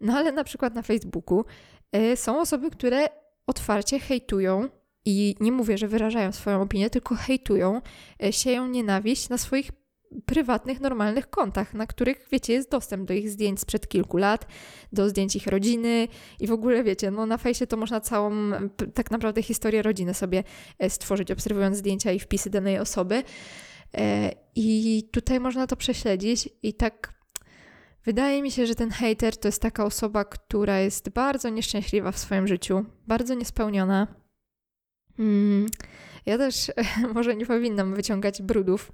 No 0.00 0.12
ale 0.12 0.32
na 0.32 0.44
przykład 0.44 0.74
na 0.74 0.82
Facebooku 0.82 1.44
e, 1.92 2.16
są 2.16 2.40
osoby, 2.40 2.70
które 2.70 3.06
otwarcie 3.46 3.98
hejtują 4.00 4.68
i 5.04 5.36
nie 5.40 5.52
mówię, 5.52 5.78
że 5.78 5.88
wyrażają 5.88 6.32
swoją 6.32 6.62
opinię, 6.62 6.90
tylko 6.90 7.14
hejtują, 7.14 7.80
e, 8.22 8.32
sieją 8.32 8.68
nienawiść 8.68 9.28
na 9.28 9.38
swoich 9.38 9.70
prywatnych, 10.26 10.80
normalnych 10.80 11.30
kontach, 11.30 11.74
na 11.74 11.86
których, 11.86 12.26
wiecie, 12.32 12.52
jest 12.52 12.70
dostęp 12.70 13.08
do 13.08 13.14
ich 13.14 13.30
zdjęć 13.30 13.60
sprzed 13.60 13.88
kilku 13.88 14.16
lat, 14.16 14.46
do 14.92 15.08
zdjęć 15.08 15.36
ich 15.36 15.46
rodziny 15.46 16.08
i 16.40 16.46
w 16.46 16.52
ogóle, 16.52 16.84
wiecie, 16.84 17.10
no 17.10 17.26
na 17.26 17.38
fejsie 17.38 17.66
to 17.66 17.76
można 17.76 18.00
całą 18.00 18.32
tak 18.94 19.10
naprawdę 19.10 19.42
historię 19.42 19.82
rodziny 19.82 20.14
sobie 20.14 20.44
e, 20.78 20.90
stworzyć, 20.90 21.30
obserwując 21.30 21.76
zdjęcia 21.76 22.12
i 22.12 22.18
wpisy 22.18 22.50
danej 22.50 22.78
osoby. 22.78 23.22
E, 23.94 24.32
I 24.54 25.08
tutaj 25.12 25.40
można 25.40 25.66
to 25.66 25.76
prześledzić 25.76 26.48
i 26.62 26.74
tak 26.74 27.14
wydaje 28.04 28.42
mi 28.42 28.50
się, 28.50 28.66
że 28.66 28.74
ten 28.74 28.90
hater 28.90 29.36
to 29.36 29.48
jest 29.48 29.62
taka 29.62 29.84
osoba, 29.84 30.24
która 30.24 30.80
jest 30.80 31.08
bardzo 31.08 31.48
nieszczęśliwa 31.48 32.12
w 32.12 32.18
swoim 32.18 32.46
życiu, 32.46 32.84
bardzo 33.06 33.34
niespełniona. 33.34 34.17
Hmm. 35.18 35.66
Ja 36.26 36.38
też 36.38 36.72
może 37.14 37.36
nie 37.36 37.46
powinnam 37.46 37.94
wyciągać 37.94 38.42
brudów 38.42 38.92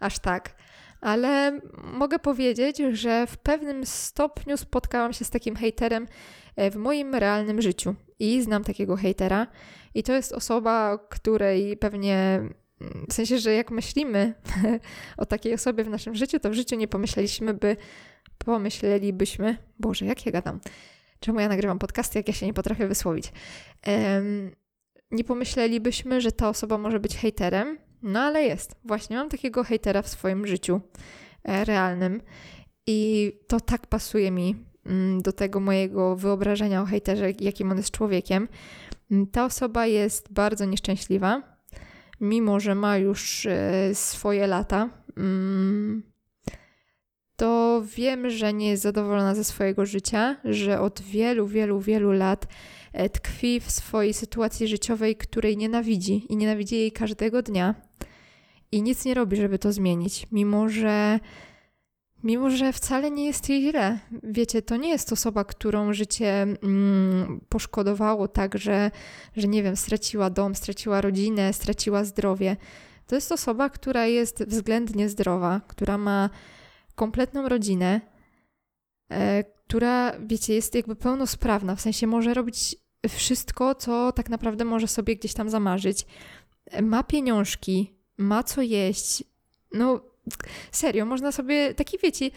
aż 0.00 0.18
tak, 0.18 0.54
ale 1.00 1.60
mogę 1.84 2.18
powiedzieć, 2.18 2.82
że 2.92 3.26
w 3.26 3.36
pewnym 3.36 3.86
stopniu 3.86 4.56
spotkałam 4.56 5.12
się 5.12 5.24
z 5.24 5.30
takim 5.30 5.56
hejterem 5.56 6.06
e, 6.56 6.70
w 6.70 6.76
moim 6.76 7.14
realnym 7.14 7.62
życiu 7.62 7.94
i 8.18 8.42
znam 8.42 8.64
takiego 8.64 8.96
hejtera. 8.96 9.46
I 9.94 10.02
to 10.02 10.12
jest 10.12 10.32
osoba, 10.32 10.98
której 11.08 11.76
pewnie 11.76 12.40
w 13.08 13.12
sensie, 13.12 13.38
że 13.38 13.54
jak 13.54 13.70
myślimy 13.70 14.34
o 15.16 15.26
takiej 15.26 15.54
osobie 15.54 15.84
w 15.84 15.88
naszym 15.88 16.14
życiu, 16.14 16.40
to 16.40 16.50
w 16.50 16.54
życiu 16.54 16.76
nie 16.76 16.88
pomyśleliśmy, 16.88 17.54
by 17.54 17.76
pomyślelibyśmy, 18.38 19.56
Boże, 19.78 20.06
jak 20.06 20.26
ja 20.26 20.32
gadam? 20.32 20.60
Czemu 21.20 21.40
ja 21.40 21.48
nagrywam 21.48 21.78
podcasty, 21.78 22.18
jak 22.18 22.28
ja 22.28 22.34
się 22.34 22.46
nie 22.46 22.54
potrafię 22.54 22.86
wysłowić? 22.86 23.32
Um, 23.86 24.50
nie 25.14 25.24
pomyślelibyśmy, 25.24 26.20
że 26.20 26.32
ta 26.32 26.48
osoba 26.48 26.78
może 26.78 27.00
być 27.00 27.16
hejterem, 27.16 27.78
no 28.02 28.20
ale 28.20 28.42
jest. 28.42 28.76
Właśnie 28.84 29.16
mam 29.16 29.28
takiego 29.28 29.64
hejtera 29.64 30.02
w 30.02 30.08
swoim 30.08 30.46
życiu 30.46 30.80
e, 31.44 31.64
realnym 31.64 32.20
i 32.86 33.32
to 33.46 33.60
tak 33.60 33.86
pasuje 33.86 34.30
mi 34.30 34.56
mm, 34.86 35.22
do 35.22 35.32
tego 35.32 35.60
mojego 35.60 36.16
wyobrażenia 36.16 36.82
o 36.82 36.86
hejterze, 36.86 37.32
jakim 37.40 37.70
on 37.70 37.76
jest 37.76 37.90
człowiekiem. 37.90 38.48
Mm, 39.10 39.26
ta 39.26 39.44
osoba 39.44 39.86
jest 39.86 40.32
bardzo 40.32 40.64
nieszczęśliwa, 40.64 41.42
mimo 42.20 42.60
że 42.60 42.74
ma 42.74 42.96
już 42.96 43.46
e, 43.46 43.94
swoje 43.94 44.46
lata. 44.46 44.90
Mm, 45.16 46.02
to 47.36 47.82
wiem, 47.96 48.30
że 48.30 48.52
nie 48.52 48.68
jest 48.68 48.82
zadowolona 48.82 49.34
ze 49.34 49.44
swojego 49.44 49.86
życia, 49.86 50.36
że 50.44 50.80
od 50.80 51.02
wielu, 51.02 51.46
wielu, 51.46 51.80
wielu 51.80 52.12
lat 52.12 52.46
tkwi 53.12 53.60
w 53.60 53.70
swojej 53.70 54.14
sytuacji 54.14 54.68
życiowej, 54.68 55.16
której 55.16 55.56
nienawidzi 55.56 56.32
i 56.32 56.36
nienawidzi 56.36 56.76
jej 56.76 56.92
każdego 56.92 57.42
dnia 57.42 57.74
i 58.72 58.82
nic 58.82 59.04
nie 59.04 59.14
robi, 59.14 59.36
żeby 59.36 59.58
to 59.58 59.72
zmienić, 59.72 60.26
mimo 60.32 60.68
że 60.68 61.20
mimo 62.24 62.50
że 62.50 62.72
wcale 62.72 63.10
nie 63.10 63.26
jest 63.26 63.48
jej 63.48 63.70
źle. 63.70 63.98
Wiecie, 64.22 64.62
to 64.62 64.76
nie 64.76 64.88
jest 64.88 65.12
osoba, 65.12 65.44
którą 65.44 65.92
życie 65.92 66.42
mm, 66.42 67.40
poszkodowało 67.48 68.28
tak, 68.28 68.58
że, 68.58 68.90
że 69.36 69.48
nie 69.48 69.62
wiem, 69.62 69.76
straciła 69.76 70.30
dom, 70.30 70.54
straciła 70.54 71.00
rodzinę, 71.00 71.52
straciła 71.52 72.04
zdrowie. 72.04 72.56
To 73.06 73.14
jest 73.14 73.32
osoba, 73.32 73.68
która 73.70 74.06
jest 74.06 74.44
względnie 74.44 75.08
zdrowa, 75.08 75.60
która 75.68 75.98
ma 75.98 76.30
kompletną 76.94 77.48
rodzinę, 77.48 78.00
e, 79.10 79.44
która, 79.44 80.12
wiecie, 80.18 80.54
jest 80.54 80.74
jakby 80.74 80.96
pełnosprawna, 80.96 81.76
w 81.76 81.80
sensie 81.80 82.06
może 82.06 82.34
robić 82.34 82.76
wszystko, 83.08 83.74
co 83.74 84.12
tak 84.12 84.30
naprawdę 84.30 84.64
może 84.64 84.88
sobie 84.88 85.16
gdzieś 85.16 85.34
tam 85.34 85.50
zamarzyć. 85.50 86.06
Ma 86.82 87.02
pieniążki, 87.02 87.94
ma 88.18 88.42
co 88.42 88.62
jeść. 88.62 89.24
No, 89.72 90.00
serio, 90.72 91.06
można 91.06 91.32
sobie, 91.32 91.74
taki 91.74 91.98
wiecie, 91.98 92.30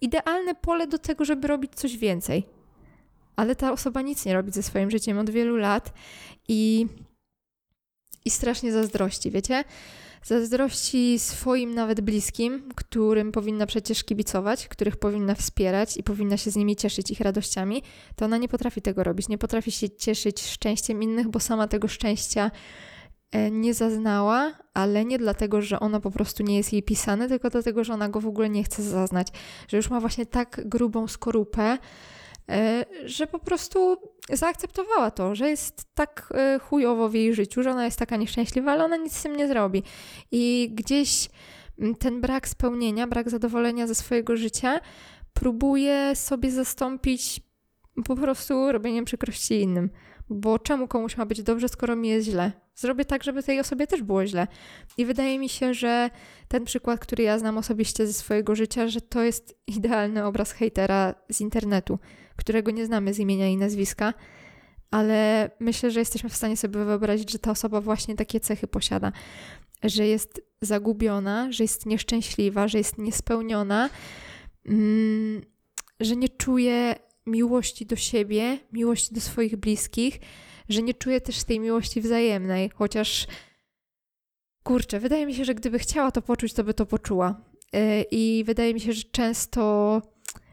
idealne 0.00 0.54
pole 0.54 0.86
do 0.86 0.98
tego, 0.98 1.24
żeby 1.24 1.48
robić 1.48 1.72
coś 1.74 1.96
więcej. 1.96 2.44
Ale 3.36 3.56
ta 3.56 3.72
osoba 3.72 4.02
nic 4.02 4.24
nie 4.24 4.34
robi 4.34 4.52
ze 4.52 4.62
swoim 4.62 4.90
życiem 4.90 5.18
od 5.18 5.30
wielu 5.30 5.56
lat 5.56 5.92
i, 6.48 6.86
i 8.24 8.30
strasznie 8.30 8.72
zazdrości, 8.72 9.30
wiecie? 9.30 9.64
Zazdrości 10.22 11.18
swoim 11.18 11.74
nawet 11.74 12.00
bliskim, 12.00 12.68
którym 12.74 13.32
powinna 13.32 13.66
przecież 13.66 14.04
kibicować, 14.04 14.68
których 14.68 14.96
powinna 14.96 15.34
wspierać 15.34 15.96
i 15.96 16.02
powinna 16.02 16.36
się 16.36 16.50
z 16.50 16.56
nimi 16.56 16.76
cieszyć 16.76 17.10
ich 17.10 17.20
radościami, 17.20 17.82
to 18.16 18.24
ona 18.24 18.36
nie 18.36 18.48
potrafi 18.48 18.82
tego 18.82 19.04
robić. 19.04 19.28
Nie 19.28 19.38
potrafi 19.38 19.72
się 19.72 19.90
cieszyć 19.90 20.42
szczęściem 20.42 21.02
innych, 21.02 21.28
bo 21.28 21.40
sama 21.40 21.68
tego 21.68 21.88
szczęścia 21.88 22.50
E, 23.32 23.50
nie 23.50 23.74
zaznała, 23.74 24.52
ale 24.74 25.04
nie 25.04 25.18
dlatego, 25.18 25.62
że 25.62 25.80
ono 25.80 26.00
po 26.00 26.10
prostu 26.10 26.42
nie 26.42 26.56
jest 26.56 26.72
jej 26.72 26.82
pisane, 26.82 27.28
tylko 27.28 27.50
dlatego, 27.50 27.84
że 27.84 27.94
ona 27.94 28.08
go 28.08 28.20
w 28.20 28.26
ogóle 28.26 28.50
nie 28.50 28.64
chce 28.64 28.82
zaznać, 28.82 29.28
że 29.68 29.76
już 29.76 29.90
ma 29.90 30.00
właśnie 30.00 30.26
tak 30.26 30.60
grubą 30.64 31.08
skorupę, 31.08 31.78
że 33.04 33.26
po 33.26 33.38
prostu 33.38 33.96
zaakceptowała 34.32 35.10
to, 35.10 35.34
że 35.34 35.50
jest 35.50 35.84
tak 35.94 36.32
e, 36.34 36.58
chujowo 36.58 37.08
w 37.08 37.14
jej 37.14 37.34
życiu, 37.34 37.62
że 37.62 37.70
ona 37.70 37.84
jest 37.84 37.98
taka 37.98 38.16
nieszczęśliwa, 38.16 38.72
ale 38.72 38.84
ona 38.84 38.96
nic 38.96 39.16
z 39.16 39.22
tym 39.22 39.36
nie 39.36 39.48
zrobi. 39.48 39.82
I 40.30 40.70
gdzieś 40.74 41.28
ten 41.98 42.20
brak 42.20 42.48
spełnienia, 42.48 43.06
brak 43.06 43.30
zadowolenia 43.30 43.86
ze 43.86 43.94
swojego 43.94 44.36
życia 44.36 44.80
próbuje 45.32 46.16
sobie 46.16 46.50
zastąpić 46.50 47.40
po 48.04 48.16
prostu 48.16 48.72
robieniem 48.72 49.04
przykrości 49.04 49.60
innym. 49.60 49.90
Bo 50.30 50.58
czemu 50.58 50.88
komuś 50.88 51.16
ma 51.16 51.26
być 51.26 51.42
dobrze, 51.42 51.68
skoro 51.68 51.96
mi 51.96 52.08
jest 52.08 52.28
źle? 52.28 52.52
Zrobię 52.74 53.04
tak, 53.04 53.24
żeby 53.24 53.42
tej 53.42 53.60
osobie 53.60 53.86
też 53.86 54.02
było 54.02 54.26
źle. 54.26 54.46
I 54.96 55.06
wydaje 55.06 55.38
mi 55.38 55.48
się, 55.48 55.74
że 55.74 56.10
ten 56.48 56.64
przykład, 56.64 57.00
który 57.00 57.22
ja 57.22 57.38
znam 57.38 57.58
osobiście 57.58 58.06
ze 58.06 58.12
swojego 58.12 58.54
życia, 58.54 58.88
że 58.88 59.00
to 59.00 59.22
jest 59.22 59.58
idealny 59.66 60.24
obraz 60.24 60.52
hejtera 60.52 61.14
z 61.30 61.40
internetu, 61.40 61.98
którego 62.42 62.70
nie 62.70 62.86
znamy 62.86 63.14
z 63.14 63.18
imienia 63.18 63.48
i 63.48 63.56
nazwiska, 63.56 64.14
ale 64.90 65.50
myślę, 65.60 65.90
że 65.90 66.00
jesteśmy 66.00 66.30
w 66.30 66.36
stanie 66.36 66.56
sobie 66.56 66.84
wyobrazić, 66.84 67.32
że 67.32 67.38
ta 67.38 67.50
osoba 67.50 67.80
właśnie 67.80 68.16
takie 68.16 68.40
cechy 68.40 68.66
posiada, 68.66 69.12
że 69.82 70.06
jest 70.06 70.42
zagubiona, 70.60 71.52
że 71.52 71.64
jest 71.64 71.86
nieszczęśliwa, 71.86 72.68
że 72.68 72.78
jest 72.78 72.98
niespełniona, 72.98 73.90
mm, 74.66 75.42
że 76.00 76.16
nie 76.16 76.28
czuje 76.28 76.94
miłości 77.26 77.86
do 77.86 77.96
siebie, 77.96 78.58
miłości 78.72 79.14
do 79.14 79.20
swoich 79.20 79.56
bliskich, 79.56 80.18
że 80.68 80.82
nie 80.82 80.94
czuje 80.94 81.20
też 81.20 81.44
tej 81.44 81.60
miłości 81.60 82.00
wzajemnej, 82.00 82.70
chociaż 82.74 83.26
kurczę, 84.62 85.00
wydaje 85.00 85.26
mi 85.26 85.34
się, 85.34 85.44
że 85.44 85.54
gdyby 85.54 85.78
chciała 85.78 86.10
to 86.10 86.22
poczuć, 86.22 86.52
to 86.52 86.64
by 86.64 86.74
to 86.74 86.86
poczuła. 86.86 87.40
E, 87.72 88.02
I 88.02 88.44
wydaje 88.44 88.74
mi 88.74 88.80
się, 88.80 88.92
że 88.92 89.02
często, 89.02 90.02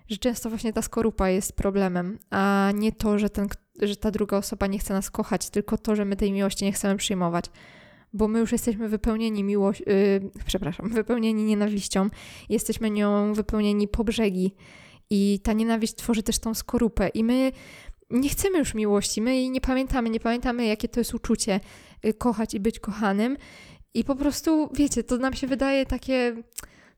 że 0.09 0.17
często 0.17 0.49
właśnie 0.49 0.73
ta 0.73 0.81
skorupa 0.81 1.29
jest 1.29 1.55
problemem, 1.55 2.19
a 2.29 2.71
nie 2.75 2.91
to, 2.91 3.19
że, 3.19 3.29
ten, 3.29 3.47
że 3.81 3.95
ta 3.95 4.11
druga 4.11 4.37
osoba 4.37 4.67
nie 4.67 4.79
chce 4.79 4.93
nas 4.93 5.11
kochać, 5.11 5.49
tylko 5.49 5.77
to, 5.77 5.95
że 5.95 6.05
my 6.05 6.15
tej 6.15 6.31
miłości 6.31 6.65
nie 6.65 6.71
chcemy 6.71 6.95
przyjmować. 6.95 7.45
bo 8.13 8.27
my 8.27 8.39
już 8.39 8.51
jesteśmy 8.51 8.89
wypełnieni 8.89 9.43
miłością, 9.43 9.83
yy, 9.87 10.31
przepraszam, 10.45 10.89
wypełnieni 10.99 11.43
nienawiścią, 11.43 12.09
jesteśmy 12.49 12.89
nią 12.89 13.33
wypełnieni 13.33 13.87
po 13.87 14.03
brzegi. 14.03 14.55
I 15.09 15.39
ta 15.43 15.53
nienawiść 15.53 15.95
tworzy 15.95 16.23
też 16.23 16.39
tą 16.39 16.53
skorupę. 16.53 17.07
I 17.07 17.23
my 17.23 17.51
nie 18.09 18.29
chcemy 18.29 18.59
już 18.59 18.73
miłości, 18.73 19.21
my 19.21 19.35
jej 19.35 19.51
nie 19.51 19.61
pamiętamy, 19.61 20.09
nie 20.09 20.19
pamiętamy 20.19 20.65
jakie 20.65 20.89
to 20.89 20.99
jest 20.99 21.13
uczucie 21.13 21.59
y, 22.05 22.13
kochać 22.13 22.53
i 22.53 22.59
być 22.59 22.79
kochanym. 22.79 23.37
I 23.93 24.03
po 24.03 24.15
prostu, 24.15 24.69
wiecie, 24.73 25.03
to 25.03 25.17
nam 25.17 25.33
się 25.33 25.47
wydaje 25.47 25.85
takie 25.85 26.43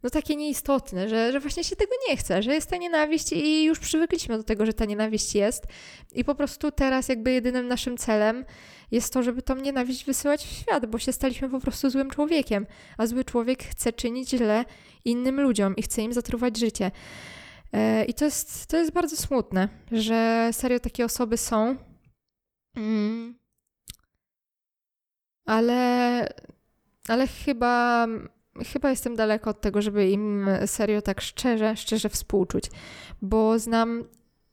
no 0.04 0.10
takie 0.10 0.36
nieistotne, 0.36 1.10
że, 1.10 1.32
że 1.32 1.40
właśnie 1.40 1.64
się 1.64 1.76
tego 1.76 1.92
nie 2.10 2.18
chce, 2.18 2.44
że 2.44 2.54
jest 2.54 2.70
ta 2.70 2.78
nienawiść 2.78 3.32
i 3.32 3.64
już 3.64 3.80
przywykliśmy 3.80 4.38
do 4.38 4.44
tego, 4.44 4.66
że 4.66 4.74
ta 4.74 4.86
nienawiść 4.86 5.36
jest 5.36 5.64
i 6.12 6.24
po 6.24 6.36
prostu 6.36 6.72
teraz 6.72 7.10
jakby 7.10 7.32
jedynym 7.32 7.68
naszym 7.68 7.98
celem 7.98 8.46
jest 8.92 9.14
to, 9.14 9.24
żeby 9.24 9.42
tą 9.42 9.56
nienawiść 9.56 10.06
wysyłać 10.06 10.46
w 10.46 10.52
świat, 10.52 10.86
bo 10.86 11.00
się 11.00 11.12
staliśmy 11.12 11.50
po 11.50 11.60
prostu 11.60 11.90
złym 11.90 12.10
człowiekiem, 12.10 12.68
a 12.98 13.08
zły 13.08 13.24
człowiek 13.24 13.64
chce 13.64 13.94
czynić 13.94 14.30
źle 14.30 14.66
innym 15.06 15.42
ludziom 15.42 15.76
i 15.76 15.82
chce 15.82 16.02
im 16.02 16.14
zatruwać 16.14 16.58
życie. 16.58 16.92
E, 17.74 18.06
I 18.06 18.14
to 18.14 18.26
jest, 18.26 18.68
to 18.68 18.78
jest 18.78 18.92
bardzo 18.92 19.16
smutne, 19.18 19.70
że 19.92 20.50
serio 20.52 20.80
takie 20.80 21.06
osoby 21.06 21.38
są. 21.38 21.76
Mm. 22.76 23.36
Ale, 25.46 26.34
ale 27.08 27.28
chyba 27.28 28.08
chyba 28.74 28.90
jestem 28.90 29.16
daleko 29.16 29.50
od 29.50 29.62
tego, 29.62 29.82
żeby 29.82 30.10
im 30.10 30.50
serio 30.66 31.02
tak 31.02 31.22
szczerze, 31.22 31.76
szczerze 31.76 32.10
współczuć, 32.10 32.66
bo 33.22 33.60
znam 33.60 34.04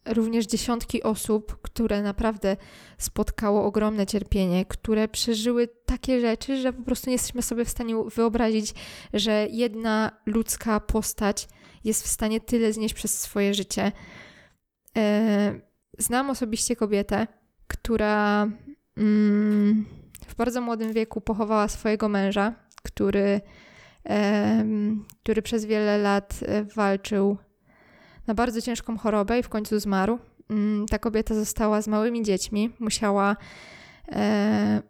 również 0.06 0.46
dziesiątki 0.46 1.02
osób, 1.02 1.58
które 1.62 2.02
naprawdę 2.02 2.56
spotkało 2.98 3.64
ogromne 3.64 4.06
cierpienie, 4.06 4.64
które 4.64 5.08
przeżyły 5.08 5.68
takie 5.86 6.20
rzeczy, 6.20 6.60
że 6.60 6.72
po 6.72 6.82
prostu 6.82 7.10
nie 7.10 7.14
jesteśmy 7.14 7.42
sobie 7.42 7.64
w 7.64 7.68
stanie 7.68 7.94
wyobrazić, 8.14 8.74
że 9.14 9.46
jedna 9.50 10.10
ludzka 10.26 10.80
postać 10.80 11.48
jest 11.84 12.04
w 12.04 12.08
stanie 12.08 12.40
tyle 12.40 12.72
znieść 12.72 12.94
przez 12.94 13.20
swoje 13.20 13.54
życie. 13.54 13.92
E, 14.96 15.60
znam 15.98 16.30
osobiście 16.30 16.76
kobietę, 16.76 17.26
która 17.68 18.48
mm, 18.96 19.86
w 20.26 20.34
bardzo 20.34 20.60
młodym 20.60 20.92
wieku 20.92 21.20
pochowała 21.20 21.68
swojego 21.68 22.08
męża, 22.08 22.54
który 22.82 23.40
który 25.22 25.42
przez 25.42 25.64
wiele 25.64 25.98
lat 25.98 26.40
e, 26.42 26.64
walczył 26.64 27.36
na 28.26 28.34
bardzo 28.34 28.60
ciężką 28.60 28.98
chorobę 28.98 29.38
i 29.38 29.42
w 29.42 29.48
końcu 29.48 29.80
zmarł. 29.80 30.18
Mm, 30.50 30.86
ta 30.86 30.98
kobieta 30.98 31.34
została 31.34 31.82
z 31.82 31.88
małymi 31.88 32.22
dziećmi, 32.22 32.70
musiała 32.80 33.36
e, 34.12 34.82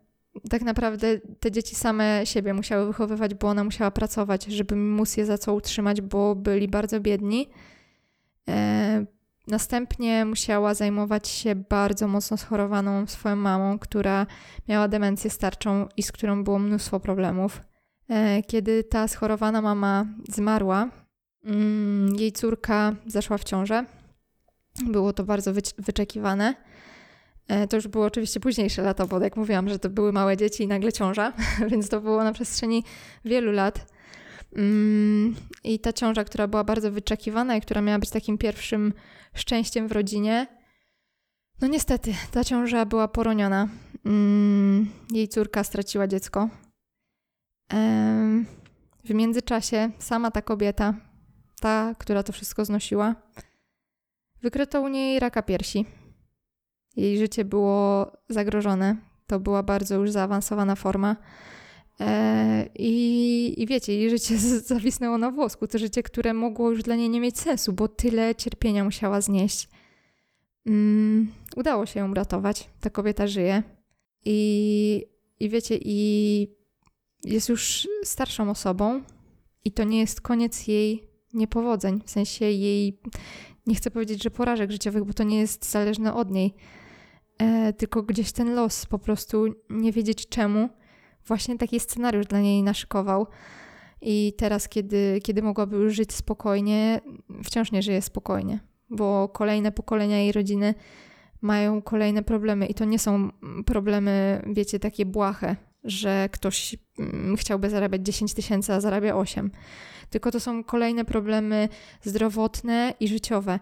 tak 0.50 0.62
naprawdę 0.62 1.18
te 1.40 1.50
dzieci 1.50 1.74
same 1.76 2.20
siebie 2.24 2.54
musiały 2.54 2.87
wychowywać, 2.87 3.35
bo 3.35 3.48
ona 3.48 3.64
musiała 3.64 3.90
pracować, 3.90 4.44
żeby 4.44 4.76
móc 4.76 5.16
je 5.16 5.26
za 5.26 5.38
co 5.38 5.54
utrzymać, 5.54 6.00
bo 6.00 6.35
byli 6.35 6.68
bardzo 6.68 7.00
biedni. 7.00 7.48
E, 8.48 9.04
następnie 9.46 10.24
musiała 10.24 10.74
zajmować 10.74 11.28
się 11.28 11.54
bardzo 11.54 12.09
mocno 12.09 12.37
schorowaną 12.37 13.07
swoją 13.07 13.37
mamą, 13.37 13.78
która 13.78 14.26
miała 14.68 14.88
demencję 14.88 15.31
starczą 15.31 15.88
i 15.96 16.02
z 16.02 16.12
którą 16.12 16.44
było 16.44 16.59
mnóstwo 16.59 17.00
problemów. 17.00 17.67
E, 18.09 18.42
kiedy 18.42 18.85
ta 18.85 19.09
schorowana 19.09 19.62
mama 19.62 20.07
zmarła, 20.29 20.90
mm, 21.44 22.16
jej 22.16 22.33
córka 22.33 22.94
zaszła 23.07 23.38
w 23.38 23.44
ciążę. 23.44 23.85
Było 24.85 25.12
to 25.12 25.25
bardzo 25.25 25.53
wyczekiwane. 25.79 26.55
E, 27.49 27.68
to 27.68 27.77
już 27.77 27.88
było 27.88 28.05
oczywiście 28.05 28.40
późniejsze 28.40 28.83
lata, 28.83 29.07
bo 29.07 29.21
jak 29.21 29.37
mówiłam, 29.37 29.68
że 29.68 29.79
to 29.79 29.90
były 29.90 30.12
małe 30.12 30.37
dzieci 30.37 30.62
i 30.62 30.66
nagle 30.66 30.92
ciąża, 30.92 31.33
więc 31.71 31.88
to 31.88 32.01
było 32.01 32.25
na 32.25 32.33
przestrzeni 32.33 32.85
wielu 33.25 33.53
lat. 33.53 33.87
Mm, 34.57 35.37
I 35.64 35.79
ta 35.79 35.92
ciąża, 35.92 36.25
która 36.25 36.49
była 36.49 36.64
bardzo 36.64 36.92
wyczekiwana 36.92 37.57
i 37.57 37.61
która 37.61 37.83
miała 37.83 37.99
być 37.99 38.11
takim 38.11 38.38
pierwszym 38.38 38.92
szczęściem 39.35 39.88
w 39.88 39.92
rodzinie, 39.92 40.47
no 41.61 41.68
niestety, 41.68 42.14
ta 42.31 42.44
ciąża 42.44 42.87
była 42.87 43.09
poroniona. 43.09 43.68
Mm, 44.07 44.90
jej 45.11 45.29
córka 45.29 45.64
straciła 45.64 46.07
dziecko. 46.07 46.49
W 49.04 49.14
międzyczasie 49.14 49.90
sama 49.98 50.31
ta 50.31 50.42
kobieta, 50.42 50.94
ta, 51.61 51.94
która 51.98 52.22
to 52.22 52.33
wszystko 52.33 52.64
znosiła, 52.64 53.14
wykryto 54.42 54.81
u 54.81 54.88
niej 54.88 55.20
raka 55.20 55.42
piersi. 55.42 55.85
Jej 56.96 57.18
życie 57.18 57.44
było 57.44 58.12
zagrożone. 58.28 58.96
To 59.26 59.40
była 59.40 59.62
bardzo 59.62 59.94
już 59.94 60.11
zaawansowana 60.11 60.74
forma. 60.74 61.16
E, 62.00 62.68
I, 62.74 63.62
I 63.62 63.66
wiecie, 63.66 63.94
jej 63.94 64.11
życie 64.11 64.38
zawisnęło 64.72 65.18
na 65.18 65.31
włosku. 65.31 65.66
To 65.66 65.78
życie, 65.78 66.02
które 66.02 66.35
mogło 66.35 66.70
już 66.70 66.83
dla 66.83 66.96
niej 66.96 67.11
nie 67.11 67.20
mieć 67.20 67.38
sensu, 67.38 67.72
bo 67.72 67.88
tyle 67.88 68.35
cierpienia 68.35 68.85
musiała 68.85 69.20
znieść. 69.20 69.68
Mm, 70.66 71.33
udało 71.57 71.87
się 71.87 72.00
ją 72.00 72.11
uratować. 72.11 72.70
Ta 72.81 72.90
kobieta 72.90 73.26
żyje. 73.26 73.62
I, 74.24 75.07
i 75.40 75.48
wiecie, 75.48 75.78
i 75.83 76.58
jest 77.24 77.48
już 77.48 77.88
starszą 78.04 78.50
osobą 78.50 79.02
i 79.64 79.72
to 79.72 79.85
nie 79.85 80.00
jest 80.00 80.20
koniec 80.20 80.66
jej 80.66 81.09
niepowodzeń, 81.35 82.00
w 82.04 82.11
sensie 82.11 82.44
jej, 82.44 83.00
nie 83.66 83.74
chcę 83.74 83.90
powiedzieć, 83.90 84.22
że 84.22 84.31
porażek 84.31 84.70
życiowych, 84.70 85.04
bo 85.04 85.12
to 85.12 85.24
nie 85.24 85.38
jest 85.38 85.70
zależne 85.70 86.14
od 86.14 86.31
niej, 86.31 86.54
e, 87.38 87.72
tylko 87.72 88.02
gdzieś 88.02 88.33
ten 88.33 88.54
los 88.54 88.87
po 88.87 88.98
prostu 88.98 89.46
nie 89.70 89.92
wiedzieć 89.92 90.28
czemu, 90.28 90.68
właśnie 91.26 91.59
taki 91.59 91.81
scenariusz 91.81 92.26
dla 92.26 92.40
niej 92.40 92.62
naszykował. 92.62 93.26
I 94.02 94.33
teraz, 94.38 94.68
kiedy, 94.68 95.20
kiedy 95.22 95.42
mogłaby 95.42 95.76
już 95.76 95.94
żyć 95.94 96.12
spokojnie, 96.12 97.00
wciąż 97.44 97.72
nie 97.72 97.83
żyje 97.83 98.02
spokojnie, 98.02 98.61
bo 98.90 99.28
kolejne 99.28 99.72
pokolenia 99.72 100.18
jej 100.18 100.33
rodziny 100.33 100.74
mają 101.40 101.83
kolejne 101.83 102.22
problemy 102.22 102.66
i 102.66 102.74
to 102.74 102.85
nie 102.85 102.98
są 102.98 103.31
problemy, 103.66 104.42
wiecie, 104.46 104.78
takie 104.78 105.07
błahe, 105.07 105.57
że 105.88 106.29
ktoś 106.33 106.77
mm, 106.98 107.37
chciałby 107.37 107.70
zarabiać 107.70 108.03
10 108.07 108.35
tysięcy, 108.35 108.72
a 108.72 108.81
zarabia 108.81 109.16
8. 109.16 109.51
Tylko 110.11 110.31
to 110.31 110.40
są 110.40 110.64
kolejne 110.64 111.05
problemy 111.05 111.68
zdrowotne 112.03 112.94
i 113.01 113.09
życiowe. 113.09 113.61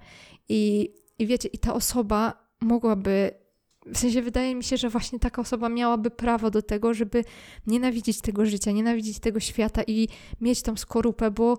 I, 0.49 0.95
I 1.19 1.27
wiecie, 1.27 1.49
i 1.49 1.59
ta 1.59 1.75
osoba 1.75 2.47
mogłaby 2.61 3.31
w 3.87 3.99
sensie 3.99 4.23
wydaje 4.23 4.55
mi 4.55 4.65
się, 4.65 4.77
że 4.77 4.89
właśnie 4.89 5.19
taka 5.19 5.43
osoba 5.43 5.69
miałaby 5.69 6.11
prawo 6.11 6.51
do 6.51 6.63
tego, 6.63 6.95
żeby 6.95 7.25
nienawidzić 7.67 8.21
tego 8.21 8.47
życia, 8.47 8.71
nienawidzić 8.71 9.19
tego 9.19 9.41
świata 9.41 9.83
i 9.87 10.09
mieć 10.41 10.63
tą 10.63 10.77
skorupę, 10.77 11.31
bo 11.31 11.59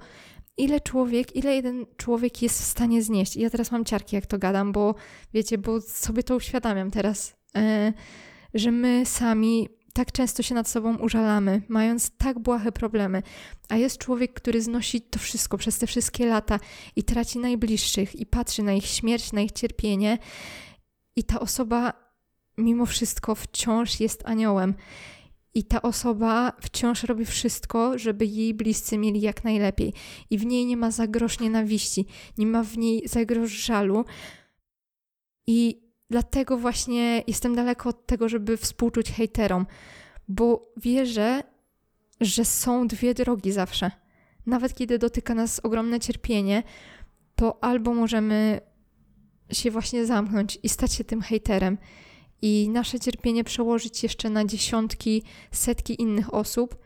ile 0.58 0.82
człowiek, 0.82 1.36
ile 1.36 1.56
jeden 1.56 1.86
człowiek 1.98 2.42
jest 2.42 2.62
w 2.62 2.66
stanie 2.66 3.02
znieść. 3.04 3.36
I 3.36 3.42
ja 3.42 3.50
teraz 3.50 3.72
mam 3.72 3.86
ciarki, 3.86 4.16
jak 4.16 4.26
to 4.26 4.38
gadam, 4.38 4.72
bo 4.72 4.96
wiecie, 5.34 5.58
bo 5.58 5.82
sobie 5.82 6.24
to 6.24 6.36
uświadamiam 6.36 6.92
teraz, 6.92 7.36
yy, 7.56 7.62
że 8.54 8.72
my 8.72 9.06
sami 9.06 9.70
tak 9.98 10.12
często 10.12 10.44
się 10.44 10.56
nad 10.56 10.68
sobą 10.70 10.98
użalamy, 10.98 11.62
mając 11.68 12.12
tak 12.18 12.40
błahe 12.40 12.72
problemy, 12.72 13.24
a 13.70 13.78
jest 13.78 13.98
człowiek, 13.98 14.34
który 14.34 14.62
znosi 14.62 15.02
to 15.02 15.20
wszystko 15.20 15.58
przez 15.58 15.80
te 15.80 15.88
wszystkie 15.88 16.26
lata 16.26 16.60
i 16.96 17.04
traci 17.04 17.40
najbliższych 17.40 18.16
i 18.16 18.26
patrzy 18.26 18.64
na 18.64 18.74
ich 18.74 18.86
śmierć, 18.86 19.32
na 19.32 19.42
ich 19.42 19.52
cierpienie, 19.52 20.18
i 21.16 21.24
ta 21.24 21.40
osoba 21.40 21.94
mimo 22.58 22.86
wszystko 22.86 23.36
wciąż 23.36 24.00
jest 24.00 24.26
aniołem. 24.26 24.74
I 25.54 25.64
ta 25.64 25.82
osoba 25.82 26.54
wciąż 26.62 27.04
robi 27.04 27.26
wszystko, 27.26 27.98
żeby 27.98 28.26
jej 28.26 28.54
bliscy 28.54 28.98
mieli 28.98 29.22
jak 29.22 29.44
najlepiej. 29.44 29.94
I 30.30 30.38
w 30.38 30.46
niej 30.46 30.66
nie 30.66 30.78
ma 30.78 30.92
zagroż 30.92 31.40
nienawiści, 31.40 32.06
nie 32.38 32.48
ma 32.48 32.64
w 32.64 32.78
niej 32.78 33.08
zagroż 33.08 33.52
żalu. 33.52 34.06
I 35.48 35.87
Dlatego 36.10 36.58
właśnie 36.58 37.24
jestem 37.28 37.56
daleko 37.56 37.90
od 37.90 38.06
tego, 38.06 38.30
żeby 38.30 38.58
współczuć 38.58 39.12
hejterom, 39.12 39.66
bo 40.28 40.74
wierzę, 40.78 41.44
że 42.22 42.46
są 42.46 42.88
dwie 42.88 43.14
drogi 43.14 43.52
zawsze. 43.52 43.92
Nawet 44.46 44.74
kiedy 44.74 45.00
dotyka 45.00 45.34
nas 45.34 45.60
ogromne 45.60 46.00
cierpienie, 46.00 46.64
to 47.36 47.64
albo 47.64 47.94
możemy 47.94 48.62
się 49.52 49.72
właśnie 49.72 50.06
zamknąć 50.06 50.60
i 50.64 50.70
stać 50.70 50.94
się 50.94 51.04
tym 51.04 51.22
hejterem 51.22 51.78
i 52.42 52.70
nasze 52.70 53.00
cierpienie 53.00 53.44
przełożyć 53.44 54.04
jeszcze 54.04 54.30
na 54.30 54.46
dziesiątki, 54.46 55.24
setki 55.52 56.02
innych 56.02 56.34
osób, 56.34 56.78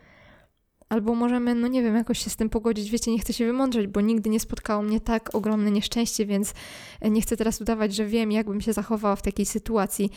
Albo 0.91 1.15
możemy, 1.15 1.55
no 1.55 1.67
nie 1.67 1.83
wiem, 1.83 1.95
jakoś 1.95 2.19
się 2.23 2.29
z 2.29 2.35
tym 2.35 2.49
pogodzić. 2.49 2.91
Wiecie, 2.91 3.11
nie 3.11 3.19
chcę 3.19 3.33
się 3.33 3.45
wymądrzeć, 3.45 3.87
bo 3.87 4.01
nigdy 4.01 4.29
nie 4.29 4.39
spotkało 4.39 4.83
mnie 4.83 4.99
tak 4.99 5.35
ogromne 5.35 5.71
nieszczęście, 5.71 6.25
więc 6.25 6.53
nie 7.01 7.21
chcę 7.21 7.37
teraz 7.37 7.61
udawać, 7.61 7.95
że 7.95 8.05
wiem, 8.05 8.31
jakbym 8.31 8.61
się 8.61 8.73
zachowała 8.73 9.15
w 9.15 9.21
takiej 9.21 9.45
sytuacji. 9.45 10.09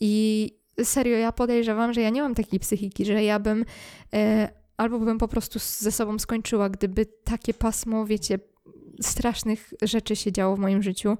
I 0.00 0.50
serio, 0.84 1.16
ja 1.16 1.32
podejrzewam, 1.32 1.92
że 1.92 2.00
ja 2.00 2.10
nie 2.10 2.22
mam 2.22 2.34
takiej 2.34 2.60
psychiki, 2.60 3.04
że 3.04 3.24
ja 3.24 3.38
bym 3.38 3.64
e, 4.12 4.48
albo 4.76 4.98
bym 4.98 5.18
po 5.18 5.28
prostu 5.28 5.58
ze 5.58 5.92
sobą 5.92 6.18
skończyła, 6.18 6.70
gdyby 6.70 7.06
takie 7.24 7.54
pasmo, 7.54 8.06
wiecie, 8.06 8.38
strasznych 9.02 9.74
rzeczy 9.82 10.16
się 10.16 10.32
działo 10.32 10.56
w 10.56 10.58
moim 10.58 10.82
życiu. 10.82 11.16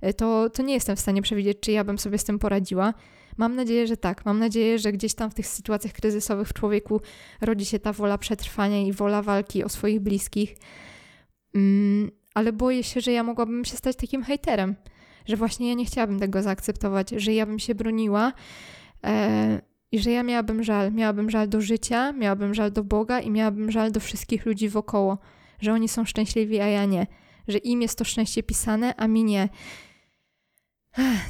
E, 0.00 0.14
to, 0.14 0.50
to 0.50 0.62
nie 0.62 0.74
jestem 0.74 0.96
w 0.96 1.00
stanie 1.00 1.22
przewidzieć, 1.22 1.58
czy 1.60 1.72
ja 1.72 1.84
bym 1.84 1.98
sobie 1.98 2.18
z 2.18 2.24
tym 2.24 2.38
poradziła. 2.38 2.94
Mam 3.36 3.54
nadzieję, 3.54 3.86
że 3.86 3.96
tak. 3.96 4.24
Mam 4.24 4.38
nadzieję, 4.38 4.78
że 4.78 4.92
gdzieś 4.92 5.14
tam 5.14 5.30
w 5.30 5.34
tych 5.34 5.46
sytuacjach 5.46 5.92
kryzysowych 5.92 6.48
w 6.48 6.52
człowieku 6.52 7.00
rodzi 7.40 7.64
się 7.64 7.78
ta 7.78 7.92
wola 7.92 8.18
przetrwania 8.18 8.82
i 8.82 8.92
wola 8.92 9.22
walki 9.22 9.64
o 9.64 9.68
swoich 9.68 10.00
bliskich. 10.00 10.56
Mm, 11.54 12.10
ale 12.34 12.52
boję 12.52 12.84
się, 12.84 13.00
że 13.00 13.12
ja 13.12 13.22
mogłabym 13.22 13.64
się 13.64 13.76
stać 13.76 13.96
takim 13.96 14.22
hejterem, 14.22 14.74
że 15.26 15.36
właśnie 15.36 15.68
ja 15.68 15.74
nie 15.74 15.84
chciałabym 15.84 16.20
tego 16.20 16.42
zaakceptować, 16.42 17.10
że 17.10 17.32
ja 17.32 17.46
bym 17.46 17.58
się 17.58 17.74
broniła 17.74 18.32
e, 19.04 19.60
i 19.92 19.98
że 19.98 20.10
ja 20.10 20.22
miałabym 20.22 20.62
żal. 20.62 20.92
Miałabym 20.92 21.30
żal 21.30 21.48
do 21.48 21.60
życia, 21.60 22.12
miałabym 22.12 22.54
żal 22.54 22.72
do 22.72 22.84
Boga 22.84 23.20
i 23.20 23.30
miałabym 23.30 23.70
żal 23.70 23.92
do 23.92 24.00
wszystkich 24.00 24.46
ludzi 24.46 24.68
wokoło, 24.68 25.18
że 25.60 25.72
oni 25.72 25.88
są 25.88 26.04
szczęśliwi, 26.04 26.60
a 26.60 26.66
ja 26.66 26.84
nie, 26.84 27.06
że 27.48 27.58
im 27.58 27.82
jest 27.82 27.98
to 27.98 28.04
szczęście 28.04 28.42
pisane, 28.42 28.94
a 28.96 29.08
mi 29.08 29.24
nie. 29.24 29.48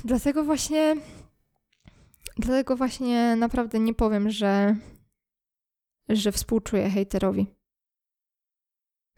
Dlatego 0.05 0.45
właśnie 0.45 0.97
Dlatego 2.37 2.77
właśnie 2.77 3.37
naprawdę 3.37 3.81
nie 3.81 3.95
powiem, 3.95 4.31
że, 4.31 4.77
że 6.09 6.33
współczuję 6.33 6.91
hejterowi. 6.91 7.47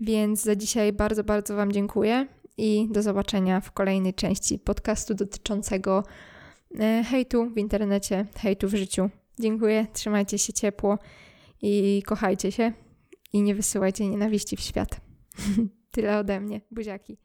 Więc 0.00 0.42
za 0.42 0.56
dzisiaj 0.56 0.92
bardzo, 0.92 1.24
bardzo 1.24 1.56
Wam 1.56 1.72
dziękuję 1.72 2.26
i 2.58 2.88
do 2.90 3.02
zobaczenia 3.02 3.60
w 3.60 3.72
kolejnej 3.72 4.14
części 4.14 4.58
podcastu 4.58 5.14
dotyczącego 5.14 6.04
hejtu 7.04 7.50
w 7.50 7.58
internecie, 7.58 8.26
hejtu 8.36 8.68
w 8.68 8.74
życiu. 8.74 9.10
Dziękuję, 9.38 9.86
trzymajcie 9.92 10.38
się 10.38 10.52
ciepło 10.52 10.98
i 11.62 12.02
kochajcie 12.06 12.52
się 12.52 12.72
i 13.32 13.42
nie 13.42 13.54
wysyłajcie 13.54 14.08
nienawiści 14.08 14.56
w 14.56 14.60
świat. 14.60 15.00
Tyle 15.90 16.18
ode 16.18 16.40
mnie. 16.40 16.60
Buziaki. 16.70 17.18